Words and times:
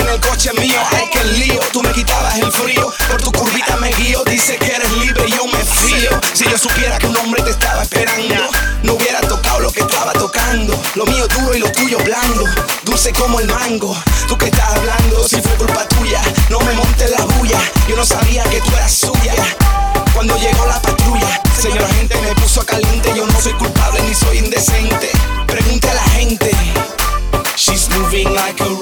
en 0.00 0.08
el 0.08 0.20
coche 0.20 0.50
mío, 0.54 0.80
ay 0.92 1.04
que 1.12 1.22
lío, 1.24 1.60
tú 1.70 1.82
me 1.82 1.92
quitabas 1.92 2.38
el 2.38 2.50
frío, 2.50 2.90
por 3.10 3.20
tu 3.20 3.30
curvita 3.30 3.76
me 3.76 3.92
guío, 3.92 4.22
dice 4.24 4.56
que 4.56 4.74
eres 4.74 4.90
libre, 4.92 5.28
yo 5.28 5.46
me 5.46 5.58
fío. 5.58 6.10
Si 6.32 6.44
yo 6.44 6.56
supiera 6.56 6.96
que 6.98 7.08
un 7.08 7.16
hombre 7.18 7.42
te 7.42 7.50
estaba 7.50 7.82
esperando, 7.82 8.34
no 8.84 8.94
hubiera 8.94 9.20
tocado 9.20 9.60
lo 9.60 9.70
que 9.70 9.80
estaba 9.80 10.12
tocando. 10.14 10.80
Lo 10.94 11.04
mío 11.04 11.26
duro 11.28 11.54
y 11.54 11.58
lo 11.58 11.70
tuyo 11.72 11.98
blando, 11.98 12.44
dulce 12.84 13.12
como 13.12 13.40
el 13.40 13.48
mango. 13.48 13.94
Tú 14.28 14.38
que 14.38 14.46
estás 14.46 14.76
hablando, 14.76 15.28
si 15.28 15.42
fue 15.42 15.52
culpa 15.56 15.86
tuya, 15.88 16.22
no 16.48 16.60
me 16.60 16.72
montes 16.72 17.10
la 17.10 17.24
bulla, 17.24 17.60
yo 17.86 17.96
no 17.96 18.04
sabía 18.04 18.44
que 18.44 18.60
tú 18.62 18.70
eras 18.74 18.92
suya. 18.92 19.34
Cuando 20.14 20.36
llegó 20.38 20.64
la 20.66 20.80
patrulla, 20.80 21.42
señora 21.60 21.88
gente 21.88 22.18
me 22.22 22.34
puso 22.36 22.64
caliente, 22.64 23.12
yo 23.14 23.26
no 23.26 23.40
soy 23.40 23.52
culpable 23.54 24.00
ni 24.02 24.14
soy 24.14 24.38
indecente. 24.38 25.10
Pregunte 25.46 25.90
a 25.90 25.94
la 25.94 26.04
gente. 26.10 26.50
She's 27.56 27.90
moving 27.90 28.32
like 28.34 28.60
a 28.62 28.81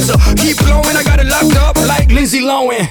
I'm. 0.00 0.06
So 0.06 0.16
keep 0.40 0.56
blowing, 0.56 0.96
I 0.96 1.02
got 1.04 1.20
it 1.20 1.28
locked 1.28 1.56
up 1.56 1.76
like 1.86 2.10
Lindsay 2.10 2.40
Lohan. 2.40 2.88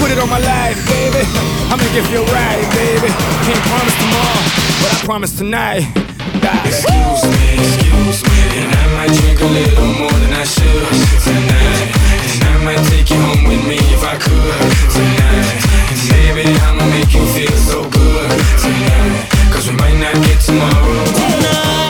Put 0.00 0.10
it 0.10 0.18
on 0.18 0.28
my 0.28 0.38
life, 0.38 0.76
baby. 0.86 1.24
I'm 1.72 1.78
gonna 1.78 1.92
give 1.92 2.08
you 2.12 2.20
a 2.20 2.32
ride, 2.32 2.66
baby. 2.76 3.08
Can't 3.46 3.62
promise 3.68 3.96
tomorrow, 3.96 4.42
but 4.80 4.90
I 4.92 4.98
promise 5.04 5.32
tonight. 5.36 5.88
Die. 6.40 6.62
Excuse 6.68 7.22
me, 7.24 7.46
excuse 7.64 8.20
me, 8.24 8.38
and 8.60 8.70
I 8.72 8.84
might 8.96 9.12
drink 9.16 9.40
a 9.40 9.48
little 9.48 9.90
more 10.04 10.16
than 10.20 10.32
I 10.32 10.44
should 10.44 10.86
tonight. 11.24 11.88
And 12.28 12.44
I 12.44 12.56
might 12.64 12.82
take 12.92 13.08
you 13.10 13.20
home 13.20 13.44
with 13.44 13.64
me 13.66 13.78
if 13.96 14.02
I 14.04 14.16
could 14.20 14.60
tonight. 14.92 15.48
And 15.90 16.00
baby, 16.12 16.44
I'ma 16.60 16.84
make 16.92 17.12
you 17.14 17.24
feel 17.32 17.56
so 17.56 17.88
good 17.88 18.30
tonight. 18.60 19.28
Cause 19.52 19.68
we 19.68 19.76
might 19.76 19.98
not 19.98 20.14
get 20.24 20.40
tomorrow. 20.40 21.04
tonight. 21.04 21.89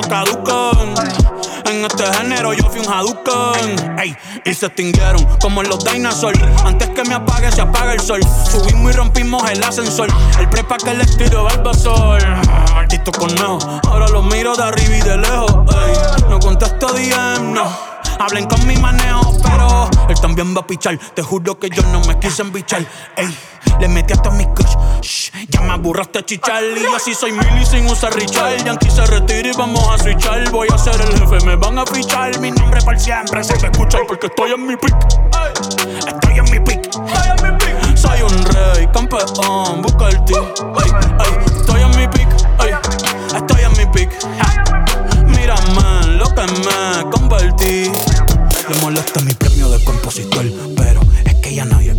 no 0.00 0.08
caduquen. 0.08 0.94
En 1.66 1.84
este 1.84 2.04
género 2.14 2.52
yo 2.52 2.68
fui 2.68 2.80
un 2.80 2.92
Hadouken. 2.92 3.98
Ey, 3.98 4.16
y 4.44 4.54
se 4.54 4.66
extinguieron 4.66 5.24
como 5.40 5.62
los 5.62 5.84
dinosaurs. 5.84 6.40
Antes 6.64 6.88
que 6.90 7.04
me 7.04 7.14
apague, 7.14 7.50
se 7.52 7.60
apaga 7.60 7.92
el 7.92 8.00
sol. 8.00 8.20
Subimos 8.50 8.92
y 8.92 8.96
rompimos 8.96 9.48
el 9.50 9.62
ascensor. 9.62 10.08
El 10.38 10.48
prepa 10.48 10.76
que 10.78 10.94
les 10.94 11.16
tiro 11.16 11.44
Barbasol. 11.44 12.20
Maldito 12.74 13.12
conejo, 13.12 13.58
ahora 13.88 14.08
lo 14.08 14.22
miro 14.22 14.56
de 14.56 14.62
arriba 14.62 14.96
y 14.96 15.00
de 15.02 15.16
lejos. 15.18 15.52
Ey, 15.52 16.24
no 16.28 16.40
contesto 16.40 16.88
DM, 16.88 17.52
no. 17.52 17.64
Hablen 18.18 18.46
con 18.46 18.66
mi 18.66 18.76
manejo, 18.76 19.36
pero 19.42 19.88
él 20.08 20.20
también 20.20 20.54
va 20.54 20.60
a 20.60 20.66
pichar. 20.66 20.98
Te 20.98 21.22
juro 21.22 21.58
que 21.58 21.70
yo 21.70 21.82
no 21.84 22.00
me 22.00 22.18
quise 22.18 22.42
embichar. 22.42 22.84
Ey, 23.16 23.34
le 23.78 23.88
metí 23.88 24.12
hasta 24.12 24.30
mi 24.30 24.46
crush. 24.46 24.76
Shh, 25.02 25.30
ya 25.48 25.60
me 25.62 25.72
aburraste 25.72 26.24
chichar. 26.24 26.62
Y 26.62 26.94
así 26.94 27.14
soy 27.14 27.32
mili 27.32 27.64
sin 27.64 27.86
usar 27.86 28.14
Richard. 28.14 28.64
Yankee 28.64 28.90
se 28.90 29.04
retira 29.06 29.48
y 29.48 29.52
vamos 29.56 29.86
a 29.88 29.98
switchar. 30.02 30.50
Voy 30.50 30.68
a 30.72 30.78
ser 30.78 31.00
el 31.00 31.18
jefe, 31.18 31.44
me 31.46 31.56
van 31.56 31.78
a 31.78 31.86
fichar. 31.86 32.38
Mi 32.40 32.50
nombre 32.50 32.80
para 32.82 32.98
siempre 32.98 33.44
se 33.44 33.54
va 33.54 33.68
a 33.68 33.70
escuchar 33.70 34.02
porque 34.06 34.26
estoy 34.26 34.52
en 34.52 34.66
mi 34.66 34.76
pick. 34.76 34.96
Estoy 36.06 36.38
en 36.38 36.44
mi 36.44 36.60
pick. 36.60 36.90
Soy 37.96 38.22
un 38.22 38.44
rey, 38.44 38.88
campeón, 38.92 39.82
busca 39.82 40.08
el 40.08 40.24
ti. 40.24 40.34
Ey, 40.34 40.90
ey, 41.20 41.56
estoy 41.56 41.82
en 41.82 41.90
mi 41.96 42.08
pick. 42.08 42.28
Ey, 42.60 42.74
estoy 43.36 43.62
en 43.62 43.72
mi 43.72 43.86
pick. 43.92 44.10
Mírame 45.26 46.16
lo 46.16 46.26
que 46.34 46.42
me 46.42 47.10
convertí. 47.10 47.90
Le 48.68 48.76
molesta 48.80 49.20
mi 49.20 49.32
premio 49.34 49.68
de 49.68 49.82
compositor, 49.84 50.44
pero 50.76 51.00
es 51.24 51.34
que 51.36 51.54
ya 51.54 51.64
nadie 51.64 51.96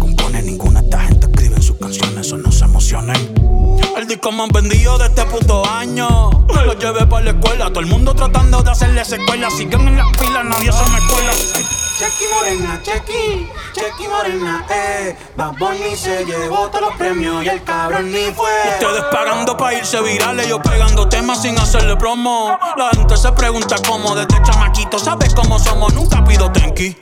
El 2.93 4.05
disco 4.05 4.33
más 4.33 4.49
vendido 4.49 4.97
de 4.97 5.05
este 5.05 5.23
puto 5.23 5.65
año. 5.65 6.29
Me 6.53 6.65
lo 6.65 6.73
llevé 6.77 7.05
para 7.05 7.23
la 7.23 7.31
escuela. 7.31 7.69
Todo 7.69 7.79
el 7.79 7.85
mundo 7.85 8.13
tratando 8.13 8.61
de 8.61 8.69
hacerle 8.69 9.05
secuela. 9.05 9.49
Siguen 9.49 9.87
en 9.87 9.97
las 9.97 10.07
filas, 10.17 10.43
nadie 10.43 10.73
se 10.73 10.83
me 10.89 10.99
cuela. 11.07 11.31
Chequi 11.31 12.25
Morena, 12.33 12.81
Chequi, 12.83 13.47
Chequi 13.73 14.07
Morena, 14.09 14.65
eh. 14.69 15.15
Bad 15.37 15.53
Bunny 15.57 15.95
se 15.95 16.25
llevó 16.25 16.67
todos 16.67 16.81
los 16.81 16.95
premios 16.95 17.45
y 17.45 17.47
el 17.47 17.63
cabrón 17.63 18.11
ni 18.11 18.25
fue. 18.33 18.51
Ustedes 18.73 19.03
pagando 19.11 19.55
pa' 19.55 19.73
irse 19.73 20.01
virales, 20.01 20.47
yo 20.47 20.61
pegando 20.61 21.07
temas 21.07 21.41
sin 21.41 21.57
hacerle 21.59 21.95
promo. 21.95 22.57
La 22.75 22.89
gente 22.89 23.15
se 23.15 23.31
pregunta 23.31 23.75
cómo 23.87 24.15
desde 24.15 24.41
chamaquito, 24.43 24.99
¿sabes 24.99 25.33
cómo 25.33 25.59
somos? 25.59 25.93
Nunca 25.93 26.23
pido 26.25 26.51
tenki. 26.51 26.97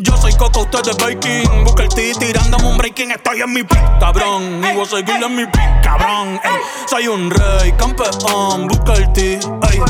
Yo 0.00 0.16
soy 0.16 0.32
Coco, 0.34 0.60
ustedes 0.60 0.96
baking. 0.96 1.64
Busca 1.64 1.82
el 1.82 1.88
T 1.88 2.12
tirándome 2.20 2.68
un 2.68 2.78
breaking. 2.78 3.10
Estoy 3.10 3.40
en 3.42 3.52
mi 3.52 3.64
pick, 3.64 3.98
cabrón. 3.98 4.62
Y 4.64 4.74
voy 4.74 4.82
a 4.82 4.86
seguir 4.86 5.22
en 5.22 5.34
mi 5.34 5.44
pick, 5.44 5.82
cabrón. 5.82 6.40
Ey, 6.44 6.60
soy 6.86 7.08
un 7.08 7.28
rey, 7.30 7.72
campeón. 7.72 8.68
Busca 8.68 8.94
el 8.94 9.12
T, 9.12 9.32
ey. 9.34 9.82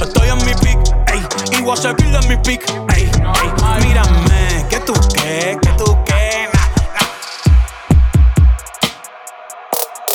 Estoy 0.00 0.28
en 0.30 0.38
mi 0.46 0.54
pick, 0.54 0.78
ey. 1.12 1.22
Y 1.58 1.62
voy 1.62 1.74
a 1.74 1.76
seguir 1.76 2.06
en 2.06 2.28
mi 2.28 2.36
pick, 2.38 2.66
ey. 2.96 3.02
ey. 3.02 3.86
Mírame, 3.86 4.66
que 4.70 4.80
tú 4.80 4.94
qué, 5.14 5.58
que 5.60 5.72
tú 5.72 5.98
qué. 6.06 6.48
Na, 6.54 6.60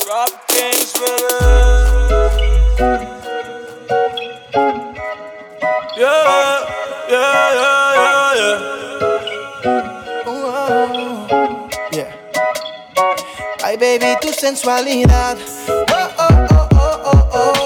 na. 0.09 0.25
Kings, 0.47 0.93
Yeah, 5.97 6.65
yeah, 7.09 7.53
yeah, 7.53 7.74
Baby, 13.77 14.15
tu 14.21 14.31
sensualidad. 14.31 15.37
Oh, 15.67 16.07
oh, 16.17 16.47
oh, 16.49 16.67
oh, 16.71 16.99
oh, 17.03 17.29
oh. 17.33 17.64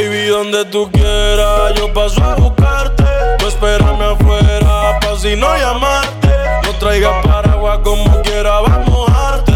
Baby, 0.00 0.28
donde 0.28 0.64
tú 0.64 0.90
quieras, 0.90 1.74
yo 1.76 1.92
paso 1.92 2.24
a 2.24 2.34
buscarte. 2.34 3.04
Tú 3.38 3.48
espérame 3.48 4.00
afuera, 4.00 4.98
pa' 4.98 5.18
si 5.18 5.36
no 5.36 5.54
llamarte. 5.54 6.30
No 6.64 6.72
traigas 6.78 7.22
paraguas 7.22 7.80
como 7.84 8.22
quiera, 8.22 8.60
va 8.62 8.76
a 8.76 8.78
mojarte. 8.78 9.52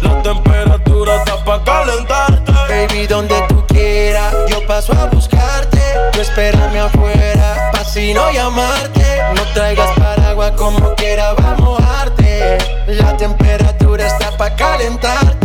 La 0.00 0.22
temperatura 0.22 1.16
está 1.16 1.44
pa' 1.44 1.62
calentarte. 1.62 2.52
Baby, 2.52 3.06
donde 3.06 3.34
tú 3.48 3.66
quieras, 3.66 4.34
yo 4.48 4.66
paso 4.66 4.94
a 4.94 5.10
buscarte. 5.10 5.82
Tú 6.12 6.22
espérame 6.22 6.78
afuera, 6.78 7.70
pa' 7.70 7.84
si 7.84 8.14
no 8.14 8.30
llamarte. 8.30 9.22
No 9.34 9.42
traigas 9.52 9.90
paraguas 9.98 10.52
como 10.52 10.94
quiera, 10.94 11.34
va 11.34 11.50
a 11.50 11.54
mojarte. 11.56 12.56
La 12.86 13.14
temperatura 13.18 14.06
está 14.06 14.34
pa' 14.38 14.56
calentarte. 14.56 15.36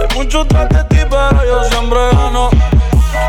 Hay 0.00 0.16
muchos 0.16 0.46
tras 0.48 0.68
de 0.68 0.84
ti, 0.84 0.98
pero 1.08 1.44
yo 1.44 1.64
siempre 1.64 1.98
gano. 2.12 2.50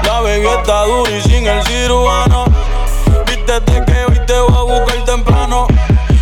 La 0.03 0.21
baby 0.21 0.47
está 0.47 0.85
dura 0.85 1.11
y 1.11 1.21
sin 1.21 1.47
el 1.47 1.63
cirujano. 1.65 2.45
Vístete 3.25 3.83
que 3.85 4.05
hoy 4.05 4.25
te 4.25 4.39
voy 4.39 4.55
a 4.55 4.79
buscar 4.79 5.05
temprano. 5.05 5.67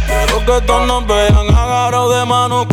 Quiero 0.07 0.45
que 0.45 0.65
todos 0.65 0.87
nos 0.87 1.07
vean 1.07 1.47
agarrados 1.55 2.15
de 2.15 2.25
mano 2.25 2.67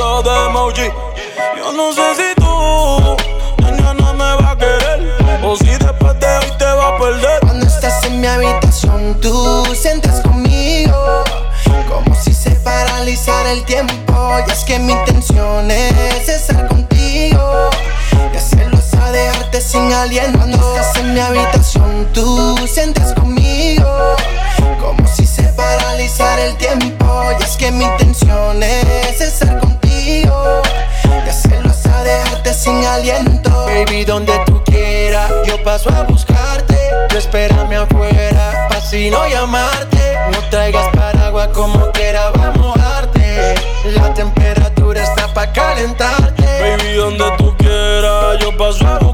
de 0.00 0.46
emoji. 0.46 0.90
Yo 1.58 1.72
no 1.72 1.92
sé 1.92 2.14
si 2.16 2.34
tú 2.36 3.62
mañana 3.62 4.12
me 4.14 4.42
va 4.42 4.52
a 4.52 4.56
querer 4.56 5.14
o 5.44 5.54
si 5.56 5.66
después 5.66 6.18
de 6.18 6.26
hoy 6.26 6.52
te 6.58 6.64
va 6.64 6.88
a 6.88 6.98
perder. 6.98 7.40
Cuando 7.42 7.66
estás 7.66 8.02
en 8.04 8.18
mi 8.18 8.26
habitación, 8.26 9.20
tú 9.20 9.66
sientes 9.74 10.22
conmigo 10.22 11.24
como 11.86 12.14
si 12.14 12.32
se 12.32 12.52
paralizara 12.52 13.52
el 13.52 13.62
tiempo. 13.66 13.92
Y 14.48 14.50
es 14.50 14.64
que 14.64 14.78
mi 14.78 14.92
intención 14.92 15.70
es 15.70 15.89
Baby, 34.00 34.06
donde 34.06 34.32
tú 34.46 34.62
quieras. 34.64 35.30
Yo 35.44 35.62
paso 35.62 35.90
a 35.90 36.04
buscarte 36.04 36.74
Tú 37.10 37.18
espérame 37.18 37.74
afuera 37.74 38.68
Pa' 38.70 38.80
si 38.80 39.10
no 39.10 39.28
llamarte. 39.28 40.18
No 40.32 40.38
traigas 40.48 40.88
paraguas 40.96 41.48
como 41.48 41.90
quiera 41.92 42.30
Va 42.30 42.48
a 42.48 42.52
mojarte 42.52 43.54
La 43.94 44.14
temperatura 44.14 45.02
está 45.02 45.32
pa' 45.34 45.52
calentarte. 45.52 46.42
Baby, 46.42 46.94
donde 46.94 47.24
tú 47.36 47.54
quieras, 47.58 48.38
yo 48.40 48.56
paso 48.56 48.86
a 48.86 48.98
buscarte. 48.98 49.09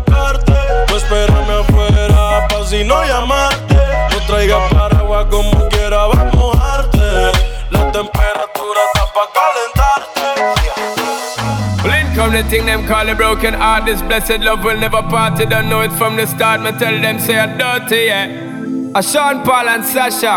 The 12.37 12.43
thing 12.51 12.67
them 12.67 12.87
call 12.87 13.09
a 13.09 13.15
broken 13.15 13.55
heart. 13.55 13.87
This 13.87 14.03
blessed 14.03 14.41
love 14.41 14.63
will 14.63 14.79
never 14.79 15.03
part. 15.03 15.39
You 15.41 15.47
don't 15.47 15.69
know 15.71 15.81
it 15.81 15.93
from 15.93 16.17
the 16.17 16.27
start. 16.27 16.61
Me 16.61 16.71
tell 16.73 17.01
them 17.01 17.19
say 17.19 17.39
I'm 17.39 17.57
dirty, 17.57 18.05
yeah. 18.13 18.99
A 18.99 19.03
Sean 19.03 19.43
Paul 19.43 19.69
and 19.69 19.85
Sasha, 19.85 20.37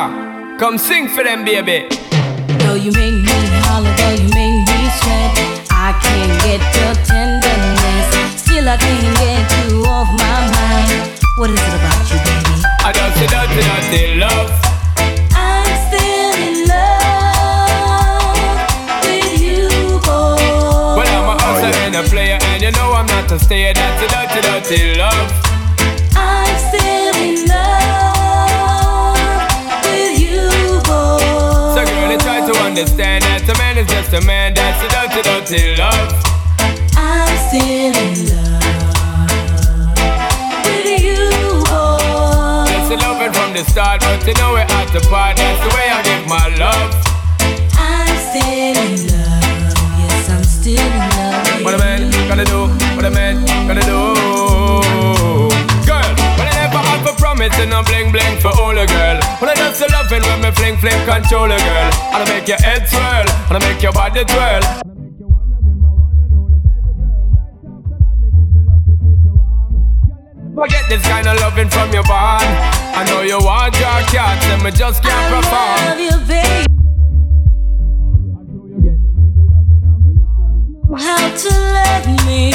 come 0.59 0.77
sing 0.77 1.09
for 1.09 1.23
them, 1.23 1.43
baby. 1.43 1.87
Though 2.63 2.75
you 2.75 2.91
make 2.93 3.19
me 3.27 3.39
holler, 3.67 3.93
though 3.99 4.15
you 4.15 4.29
make 4.31 4.63
me 4.69 4.81
sweat, 4.99 5.67
I 5.71 5.91
can't 6.03 6.35
get 6.43 6.63
your 6.79 6.95
tenderness. 7.03 8.07
Still, 8.41 8.69
I 8.69 8.77
can't 8.77 9.09
get 9.19 9.49
you 9.67 9.83
off 9.83 10.07
my 10.23 10.39
mind. 10.55 11.19
What 11.37 11.49
is 11.49 11.59
it 11.59 11.75
about 11.79 12.05
you, 12.11 12.19
baby? 12.23 12.55
I 12.79 12.91
don't 12.95 13.13
say 13.19 13.27
dirty, 13.27 13.61
dirty 13.67 14.19
love. 14.19 14.58
A 23.31 23.37
stayer. 23.39 23.73
That's 23.73 24.01
a 24.01 24.07
dirty, 24.07 24.41
dirty 24.41 24.95
love. 24.97 25.31
I'm 26.15 26.57
still 26.57 27.15
in 27.21 27.47
love 27.47 29.17
with 29.85 30.19
you, 30.19 30.49
boy. 30.87 31.75
So, 31.75 31.85
girl, 31.85 32.11
you 32.11 32.17
try 32.17 32.41
to 32.45 32.53
understand 32.65 33.23
that 33.23 33.47
a 33.47 33.53
man 33.57 33.77
is 33.77 33.87
just 33.87 34.13
a 34.13 34.21
man. 34.25 34.53
That's 34.53 34.81
a 34.81 34.87
dirty, 34.89 35.21
dirty 35.21 35.75
love. 35.77 36.13
I'm 36.97 37.37
still 37.49 37.93
in 37.93 38.33
love 38.33 39.29
with 40.65 40.89
you, 40.97 41.29
boy. 41.69 42.65
It's 42.81 42.89
a 42.89 42.97
loving 42.97 43.33
from 43.33 43.53
the 43.53 43.63
start, 43.69 44.01
but 44.01 44.25
you 44.25 44.33
know 44.35 44.53
we're 44.53 44.65
at 44.65 44.89
the 44.91 45.01
part. 45.09 45.37
That's 45.37 45.61
the 45.61 45.69
way 45.75 45.89
I 45.89 46.01
give 46.01 46.25
my 46.27 46.47
love. 46.57 46.95
I'm 47.77 48.17
still 48.17 48.77
in 48.77 48.97
love. 49.13 49.48
Still 50.69 50.85
in 50.85 50.99
love. 50.99 51.65
What 51.65 51.73
a 51.73 51.79
man 51.79 52.11
gonna 52.29 52.45
do? 52.45 52.67
What 52.95 53.05
a 53.05 53.09
man 53.09 53.41
gonna 53.65 53.81
do? 53.81 54.13
Girl, 55.89 56.11
when 56.37 56.45
I 56.45 56.53
never 56.61 56.77
have 56.77 57.09
a 57.09 57.13
promise 57.17 57.57
and 57.57 57.73
I'm 57.73 57.83
bling 57.85 58.11
bling 58.11 58.37
for 58.37 58.53
all 58.61 58.77
a 58.77 58.85
girl. 58.85 59.17
When 59.41 59.49
I 59.49 59.55
just 59.57 59.81
loving 59.81 60.21
when 60.21 60.41
me 60.41 60.51
fling 60.51 60.77
fling 60.77 61.01
control 61.09 61.49
a 61.49 61.57
girl. 61.57 61.89
And 62.13 62.21
I 62.21 62.25
make 62.29 62.47
your 62.47 62.61
head 62.61 62.87
swirl, 62.87 63.25
and 63.49 63.57
I 63.57 63.59
make 63.65 63.81
your 63.81 63.93
body 63.93 64.23
twirl. 64.25 64.61
Forget 70.53 70.85
this 70.87 71.01
kind 71.01 71.25
of 71.25 71.39
loving 71.39 71.69
from 71.69 71.91
your 71.91 72.03
bond. 72.03 72.45
I 72.93 73.05
know 73.09 73.21
you 73.21 73.39
want 73.39 73.73
your 73.73 73.99
cat, 74.13 74.37
and 74.53 74.61
me 74.61 74.69
just 74.69 75.01
can't 75.01 75.33
perform. 75.33 75.81
love 75.81 75.99
you, 75.99 76.27
baby. 76.27 76.78
How 80.97 81.29
to 81.37 81.49
love 81.49 82.25
me, 82.25 82.49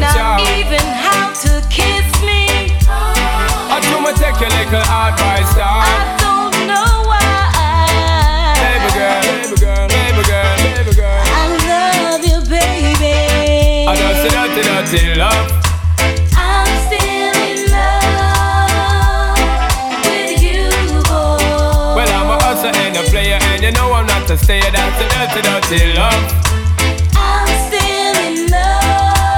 not 0.00 0.40
even 0.40 0.80
how 0.80 1.34
to 1.34 1.68
kiss 1.68 2.22
me. 2.22 2.72
I 2.88 3.78
do 3.82 4.00
me 4.00 4.16
take 4.16 4.40
your 4.40 4.48
little 4.48 4.80
advice, 4.80 5.54
dog. 5.54 6.23
Know 24.36 24.50
I'm 24.74 24.92
a 24.92 25.04
a 25.04 25.06
dirty, 25.06 25.42
dirty 25.46 25.94
love. 25.94 26.26
I'm 27.14 27.46
still 27.70 28.16
in 28.26 28.50
love 28.50 29.30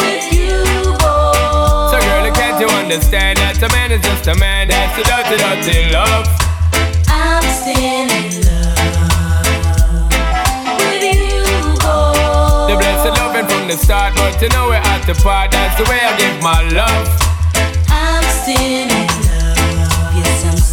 with 0.00 0.28
you, 0.32 0.60
boy. 1.00 1.88
So, 1.88 1.96
girl, 1.96 2.28
can't 2.36 2.60
you 2.60 2.68
understand 2.68 3.38
that 3.38 3.56
a 3.62 3.68
man 3.72 3.92
is 3.92 4.02
just 4.02 4.26
a 4.28 4.34
man? 4.34 4.68
That's 4.68 4.98
a 4.98 5.02
dirty, 5.02 5.40
dirty 5.40 5.88
love. 5.88 6.28
I'm 7.08 7.40
still 7.56 8.10
in 8.12 8.44
love 8.44 10.12
with 10.76 11.08
you, 11.08 11.40
boy. 11.80 12.68
The 12.68 12.76
blessed 12.76 13.16
loving 13.16 13.48
from 13.48 13.64
the 13.68 13.78
start, 13.80 14.12
but 14.14 14.36
you 14.42 14.50
know 14.50 14.68
we're 14.68 14.76
at 14.76 15.06
the 15.06 15.14
part. 15.24 15.52
That's 15.52 15.76
the 15.80 15.84
way 15.88 16.00
I 16.04 16.12
give 16.20 16.42
my 16.42 16.68
love. 16.68 17.08
I'm 17.88 18.24
still 18.44 18.60
in 18.60 18.88
love. 18.92 19.27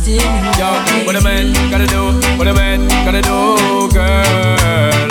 Still 0.05 0.21
Yo, 0.21 0.69
what 1.07 1.15
a 1.15 1.21
man 1.23 1.51
gotta 1.71 1.87
do? 1.87 2.13
What 2.37 2.47
a 2.47 2.53
man 2.53 2.87
gotta 3.03 3.23
do, 3.23 3.89
girl? 3.91 5.09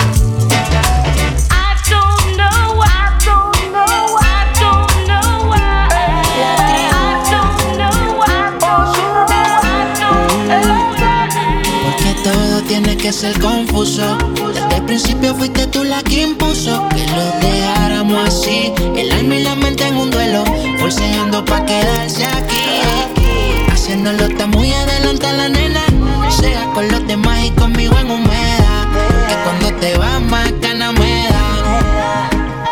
I 1.51 1.75
don't 1.91 2.37
know, 2.39 2.79
I 2.79 3.11
don't 3.19 3.59
know, 3.75 4.15
I 4.23 4.47
don't 4.55 4.95
know 5.03 5.51
why. 5.51 5.91
I 5.91 7.19
don't 7.27 7.75
know, 7.75 8.23
I 8.23 8.55
don't 8.63 8.87
know, 9.27 9.51
I 9.67 9.91
don't 9.99 10.47
know. 10.47 11.91
Porque 11.91 12.11
todo 12.23 12.61
tiene 12.61 12.95
que 12.95 13.11
ser 13.11 13.37
confuso. 13.41 14.17
Desde 14.53 14.75
el 14.77 14.83
principio 14.83 15.35
fuiste 15.35 15.67
tú 15.67 15.83
la 15.83 16.01
que 16.03 16.21
impuso 16.21 16.87
que 16.95 17.05
lo 17.07 17.25
dejáramos 17.45 18.29
así. 18.29 18.71
El 18.95 19.11
alma 19.11 19.35
y 19.35 19.43
la 19.43 19.55
mente 19.55 19.85
en 19.85 19.97
un 19.97 20.09
duelo, 20.09 20.45
forceando 20.79 21.43
pa' 21.43 21.65
quedarse 21.65 22.25
aquí. 22.25 22.64
Haciéndolo 23.85 24.25
está 24.25 24.47
muy 24.47 24.73
adelante 24.73 25.31
la 25.31 25.47
nena. 25.47 25.83
Sea 26.31 26.65
con 26.73 26.87
los 26.87 27.05
demás 27.05 27.45
y 27.45 27.51
conmigo 27.51 27.95
en 27.99 28.09
humedad. 28.09 28.87
Que 29.27 29.35
cuando 29.43 29.79
te 29.79 29.95
vas 29.95 30.19
más 30.23 30.51
ganas 30.59 30.91
me 30.93 31.27
da. 31.29 32.29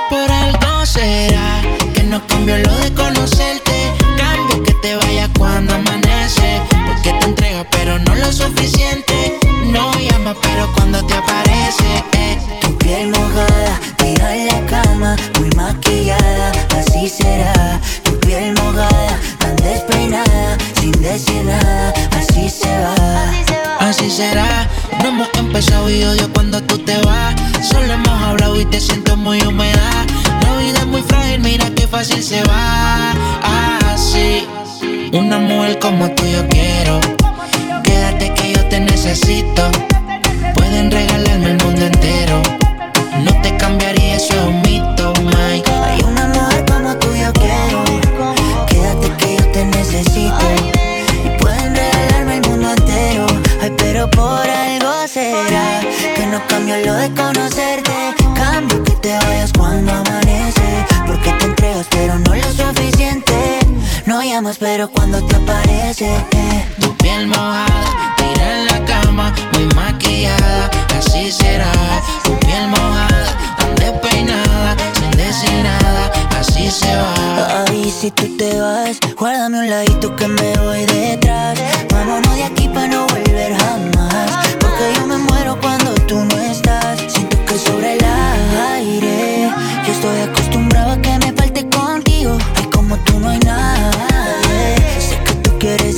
Por 0.09 0.31
algo 0.31 0.83
será 0.87 1.61
que 1.93 2.01
no 2.01 2.19
cambió 2.25 2.57
lo 2.57 2.75
de 2.77 2.91
conocerte. 2.95 3.93
Cambio 4.17 4.63
que 4.63 4.73
te 4.81 4.95
vayas 4.95 5.29
cuando 5.37 5.75
amanece. 5.75 6.59
Porque 6.87 7.13
te 7.19 7.25
entregas, 7.27 7.67
pero 7.69 7.99
no 7.99 8.15
lo 8.15 8.31
suficiente. 8.31 9.37
No 9.67 9.93
llamas, 9.99 10.35
pero 10.41 10.67
cuando 10.73 11.05
te 11.05 11.13
aparece. 11.13 12.03
eh. 12.13 12.39
Tu 12.59 12.75
piel 12.79 13.09
mojada, 13.09 13.79
tira 13.97 14.35
en 14.35 14.47
la 14.47 14.65
cama, 14.65 15.15
muy 15.39 15.49
maquillada, 15.55 16.51
así 16.75 17.07
será. 17.07 17.79
Tu 18.03 18.19
piel 18.21 18.55
mojada, 18.55 18.89
sin 20.83 21.01
decir 21.01 21.45
nada, 21.45 21.93
así 22.11 22.49
se 22.49 22.67
va. 22.67 23.31
Así 23.79 24.09
será, 24.09 24.67
no 25.01 25.09
hemos 25.09 25.29
empezado 25.37 25.89
y 25.89 26.03
odio 26.03 26.29
cuando 26.33 26.61
tú 26.61 26.77
te 26.77 26.97
vas. 27.03 27.35
Solo 27.61 27.93
hemos 27.93 28.21
hablado 28.21 28.59
y 28.59 28.65
te 28.65 28.81
siento 28.81 29.15
muy 29.15 29.41
húmeda. 29.43 30.05
La 30.41 30.57
vida 30.57 30.79
es 30.79 30.87
muy 30.87 31.01
frágil, 31.01 31.39
mira 31.39 31.69
qué 31.73 31.87
fácil 31.87 32.21
se 32.21 32.43
va. 32.43 33.13
Así, 33.93 34.45
una 35.13 35.37
mujer 35.39 35.79
como 35.79 36.09
tú 36.11 36.25
yo 36.25 36.45
quiero. 36.49 36.99
Quédate 37.83 38.33
que 38.33 38.53
yo 38.53 38.65
te 38.67 38.79
necesito. 38.81 39.63
Pueden 40.55 40.91
regalarme 40.91 41.51
el 41.51 41.63
mundo 41.63 41.85
entero. 41.85 42.62
Pero 64.59 64.89
cuando 64.89 65.21
te 65.25 65.35
aparece. 65.37 66.05
eh. 66.05 66.65
Tu 66.79 66.93
piel 66.97 67.27
mojada, 67.27 67.65
tira 68.17 68.59
en 68.59 68.65
la 68.65 68.85
cama, 68.85 69.33
muy 69.53 69.65
maquillada. 69.73 70.69
así 70.97 71.31
será. 71.31 71.71
Tu 72.23 72.37
piel 72.39 72.67
mojada, 72.67 73.55
tan 73.57 73.75
despeinada, 73.75 74.75
sin 74.99 75.11
decir 75.11 75.63
nada, 75.63 76.11
así 76.39 76.69
se 76.69 76.93
va. 76.95 77.65
Ay, 77.67 77.89
si 77.99 78.11
tú 78.11 78.37
te 78.37 78.59
vas, 78.59 78.99
guárdame 79.17 79.59
un 79.59 79.69
ladito 79.69 80.13
que 80.15 80.27
me 80.27 80.53
voy 80.57 80.85
detrás. 80.85 81.57
Vámonos 81.91 82.35
de 82.35 82.43
aquí 82.43 82.67
para 82.67 82.87
no 82.87 83.07
volver 83.07 83.55
jamás. 83.57 84.47
Porque 84.59 84.93
yo 84.97 85.07
me 85.07 85.17
muero 85.19 85.57
cuando 85.61 85.93
tú 86.05 86.15
no 86.23 86.37
estás. 86.41 86.99
Siento 87.07 87.37
que 87.45 87.57
sobre 87.57 87.93
el 87.93 88.05
aire. 88.73 89.51
Yo 89.85 89.93
estoy 89.93 90.19
acostumbrado 90.21 90.91
a 90.91 91.01
que 91.01 91.17
me 91.19 91.31
falte 91.33 91.67
contigo. 91.69 92.37
Y 92.61 92.65
como 92.69 92.97
tú 92.97 93.19
no 93.19 93.29
hay 93.29 93.39
nadie. 93.39 93.72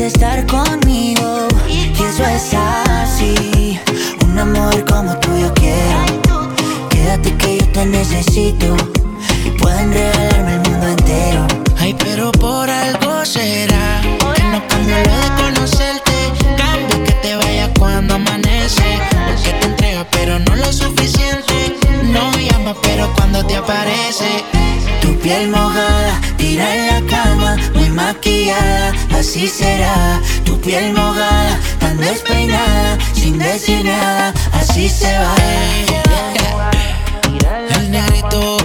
Estar 0.05 0.45
conmigo. 0.45 1.47
Y 1.67 1.91
eso 1.93 2.23
es 2.25 2.53
así. 2.53 3.79
Un 4.23 4.37
amor 4.37 4.85
como 4.85 5.17
tú 5.17 5.35
yo 5.35 5.51
quiero. 5.55 6.51
Quédate 6.91 7.35
que 7.37 7.57
yo 7.57 7.67
te 7.71 7.85
necesito. 7.87 8.77
Y 9.43 9.49
pueden 9.49 9.91
regalarme 9.91 10.53
el 10.53 10.69
mundo 10.69 10.87
entero. 10.89 11.47
Ay, 11.79 11.95
pero 11.97 12.31
por 12.33 12.69
algo 12.69 13.25
será 13.25 14.01
que 14.35 14.43
no 14.43 14.67
cambio 14.67 14.95
lo 14.95 15.17
de 15.17 15.41
conocerte. 15.41 16.13
Cambio 16.55 17.03
que 17.03 17.13
te 17.23 17.35
vaya 17.35 17.73
cuando 17.79 18.13
amanece. 18.13 18.99
Porque 19.25 19.53
te 19.59 19.65
entrega, 19.65 20.05
pero 20.11 20.37
no 20.37 20.55
lo 20.55 20.71
suficiente. 20.71 21.77
No 22.03 22.31
llama, 22.37 22.75
pero 22.83 23.11
cuando 23.15 23.43
te 23.43 23.55
aparece. 23.55 24.43
Tu 25.01 25.17
piel 25.17 25.49
mojada, 25.49 26.21
tira 26.37 26.75
en 26.75 26.87
la 26.87 27.11
cama, 27.11 27.55
maquillada, 27.95 28.93
así 29.17 29.47
será. 29.47 30.21
Tu 30.43 30.59
piel 30.59 30.93
mojada, 30.93 31.57
tan 31.79 31.97
despeinada, 31.97 32.97
sin 33.13 33.39
decir 33.39 33.83
nada, 33.85 34.33
así 34.53 34.89
se 34.89 35.11
va. 35.17 35.35
El 37.75 37.91
negrito 37.91 38.57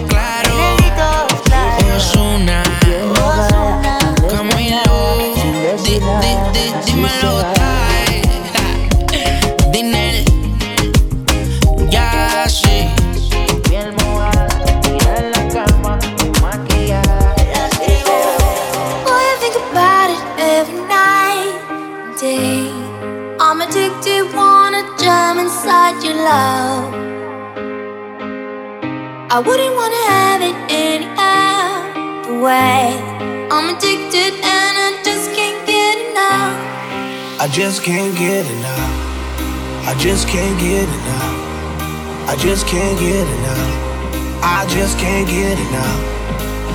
just 37.61 37.83
can't 37.83 38.17
get 38.17 38.47
enough. 38.47 39.87
I 39.87 39.95
just 39.99 40.27
can't 40.29 40.59
get 40.59 40.89
enough. 40.89 42.27
I 42.27 42.35
just 42.39 42.67
can't 42.67 42.99
get 42.99 43.29
enough. 43.37 44.43
I 44.43 44.65
just 44.67 44.99
can't 44.99 45.29
get 45.29 45.59
enough. 45.59 46.01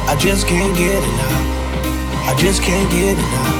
I 0.07 0.15
just 0.15 0.45
can't 0.45 0.77
get 0.77 1.01
enough. 1.01 2.29
I 2.29 2.35
just 2.37 2.61
can't 2.61 2.87
get 2.91 3.17
enough. 3.17 3.57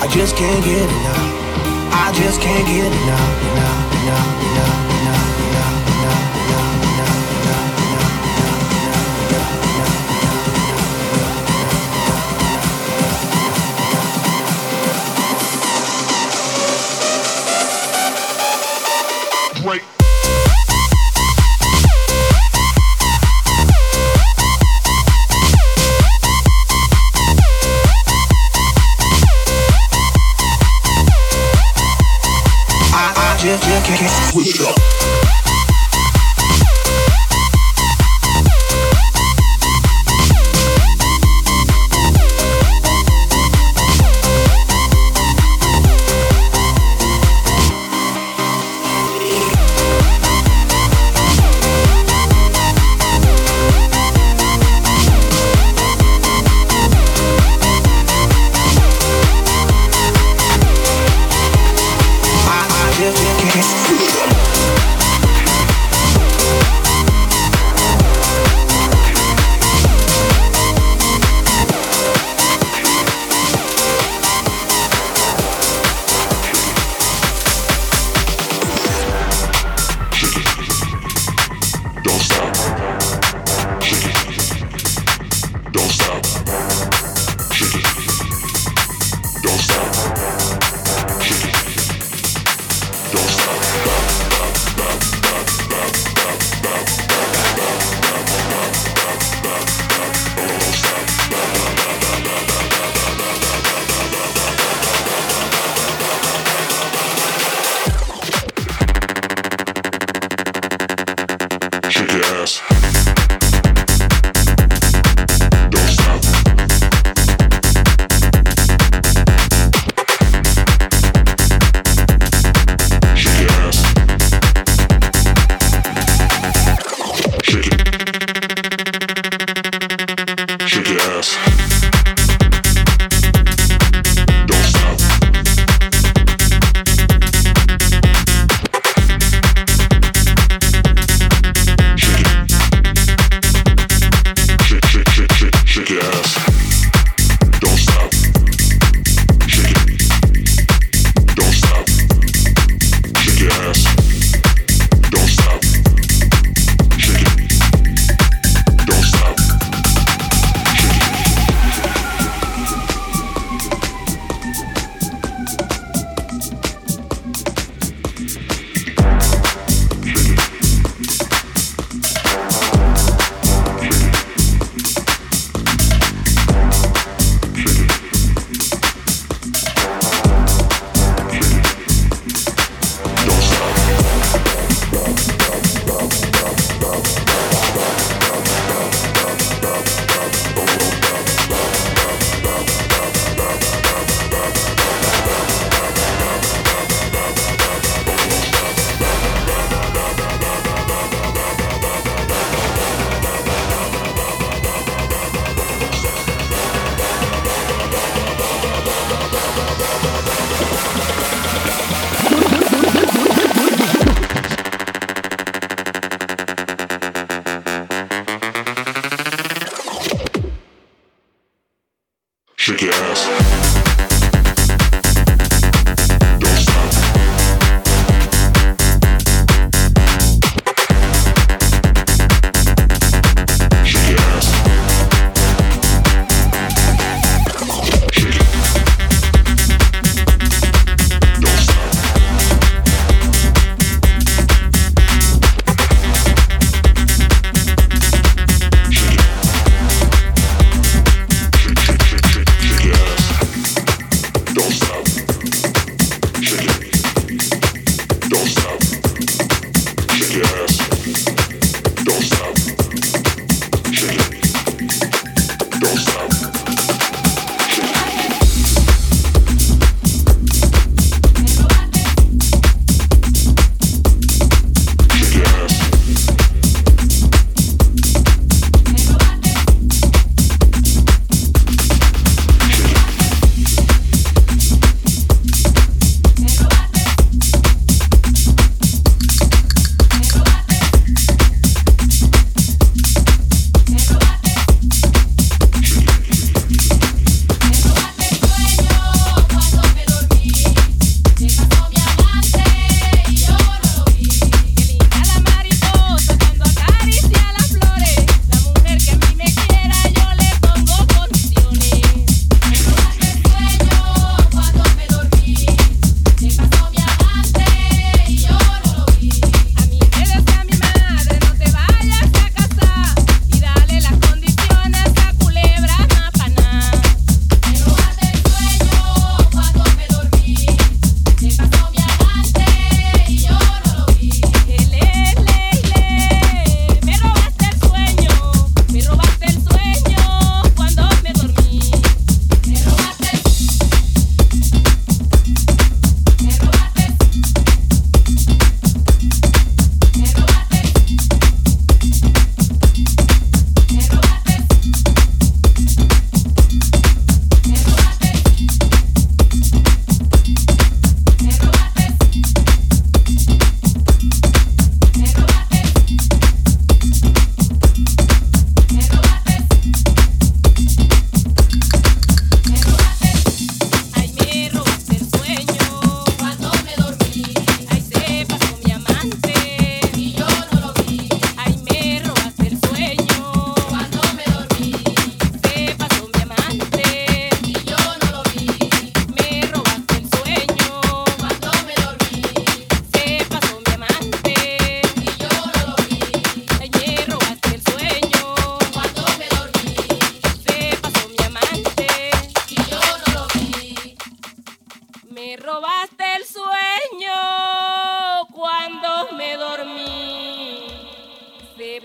I 0.00 0.06
just 0.14 0.36
can't 0.36 0.64
get 0.64 0.88
enough. 0.88 1.26
I 1.90 2.12
just 2.14 2.40
can't 2.40 2.66
get 2.68 2.92
enough. 2.94 3.42
Enough, 3.50 3.92
enough, 3.98 4.46
enough, 4.46 4.75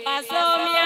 Se 0.04 0.81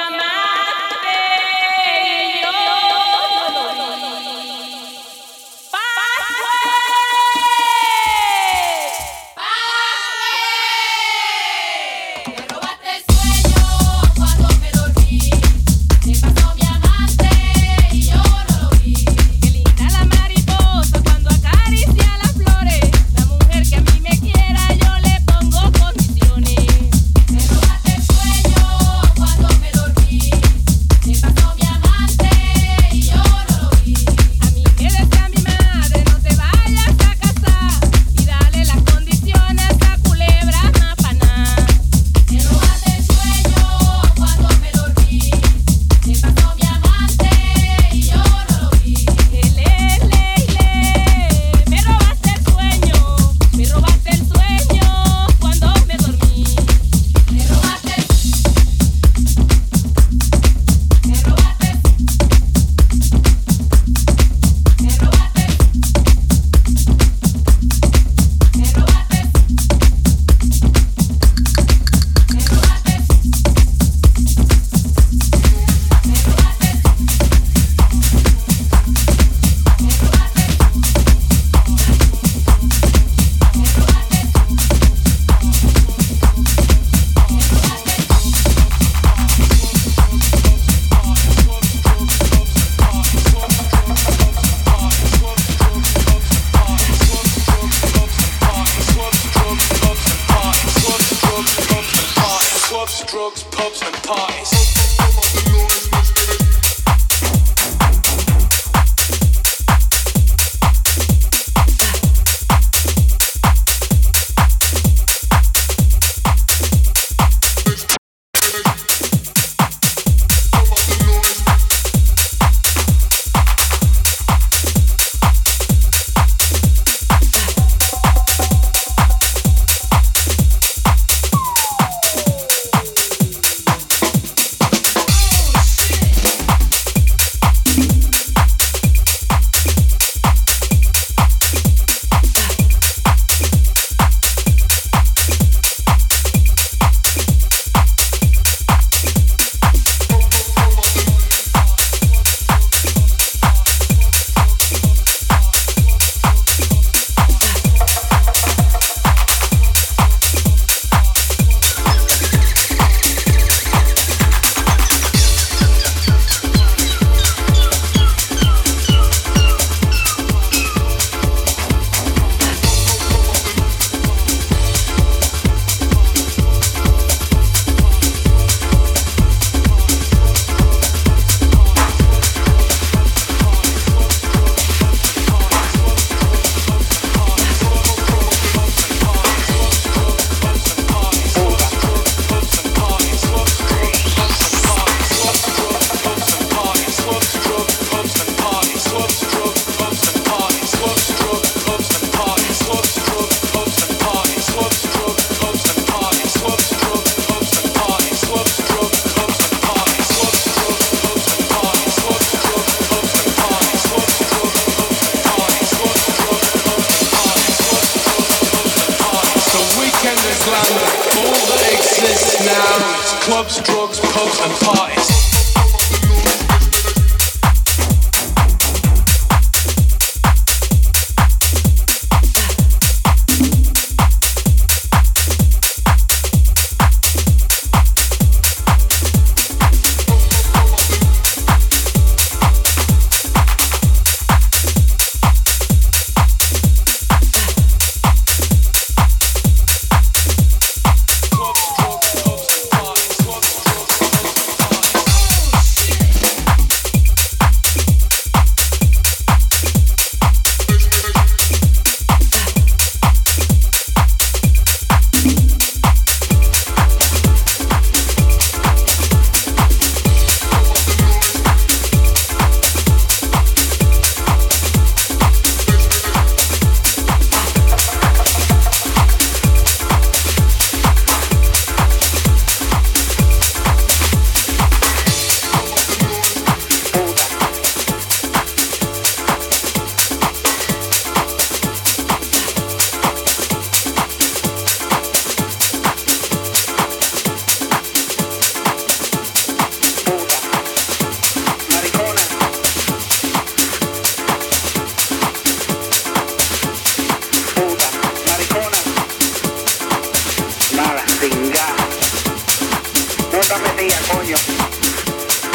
Metida, 313.85 314.01
coño. 314.15 314.35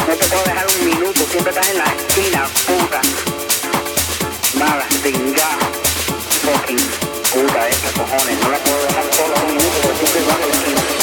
No 0.07 0.15
te 0.15 0.25
puedo 0.27 0.45
dejar 0.45 0.67
un 0.79 0.85
minuto, 0.85 1.21
siempre 1.29 1.53
estás 1.53 1.69
en 1.69 1.79
la 1.79 1.85
esquina, 1.85 2.49
puta. 2.65 3.01
Nada, 4.55 4.87
singa. 5.03 5.49
Fucking 6.45 6.79
puta 7.33 7.69
esta, 7.69 7.91
cojones. 7.91 8.41
No 8.41 8.51
la 8.51 8.59
puedo 8.59 8.83
dejar 8.83 9.15
sola 9.15 9.35
un 9.43 9.57
minuto, 9.57 9.79
porque 9.83 10.07
siempre 10.07 10.23
vas 10.29 10.41
en 10.43 10.49
la 10.49 10.55
esquina. 10.55 11.00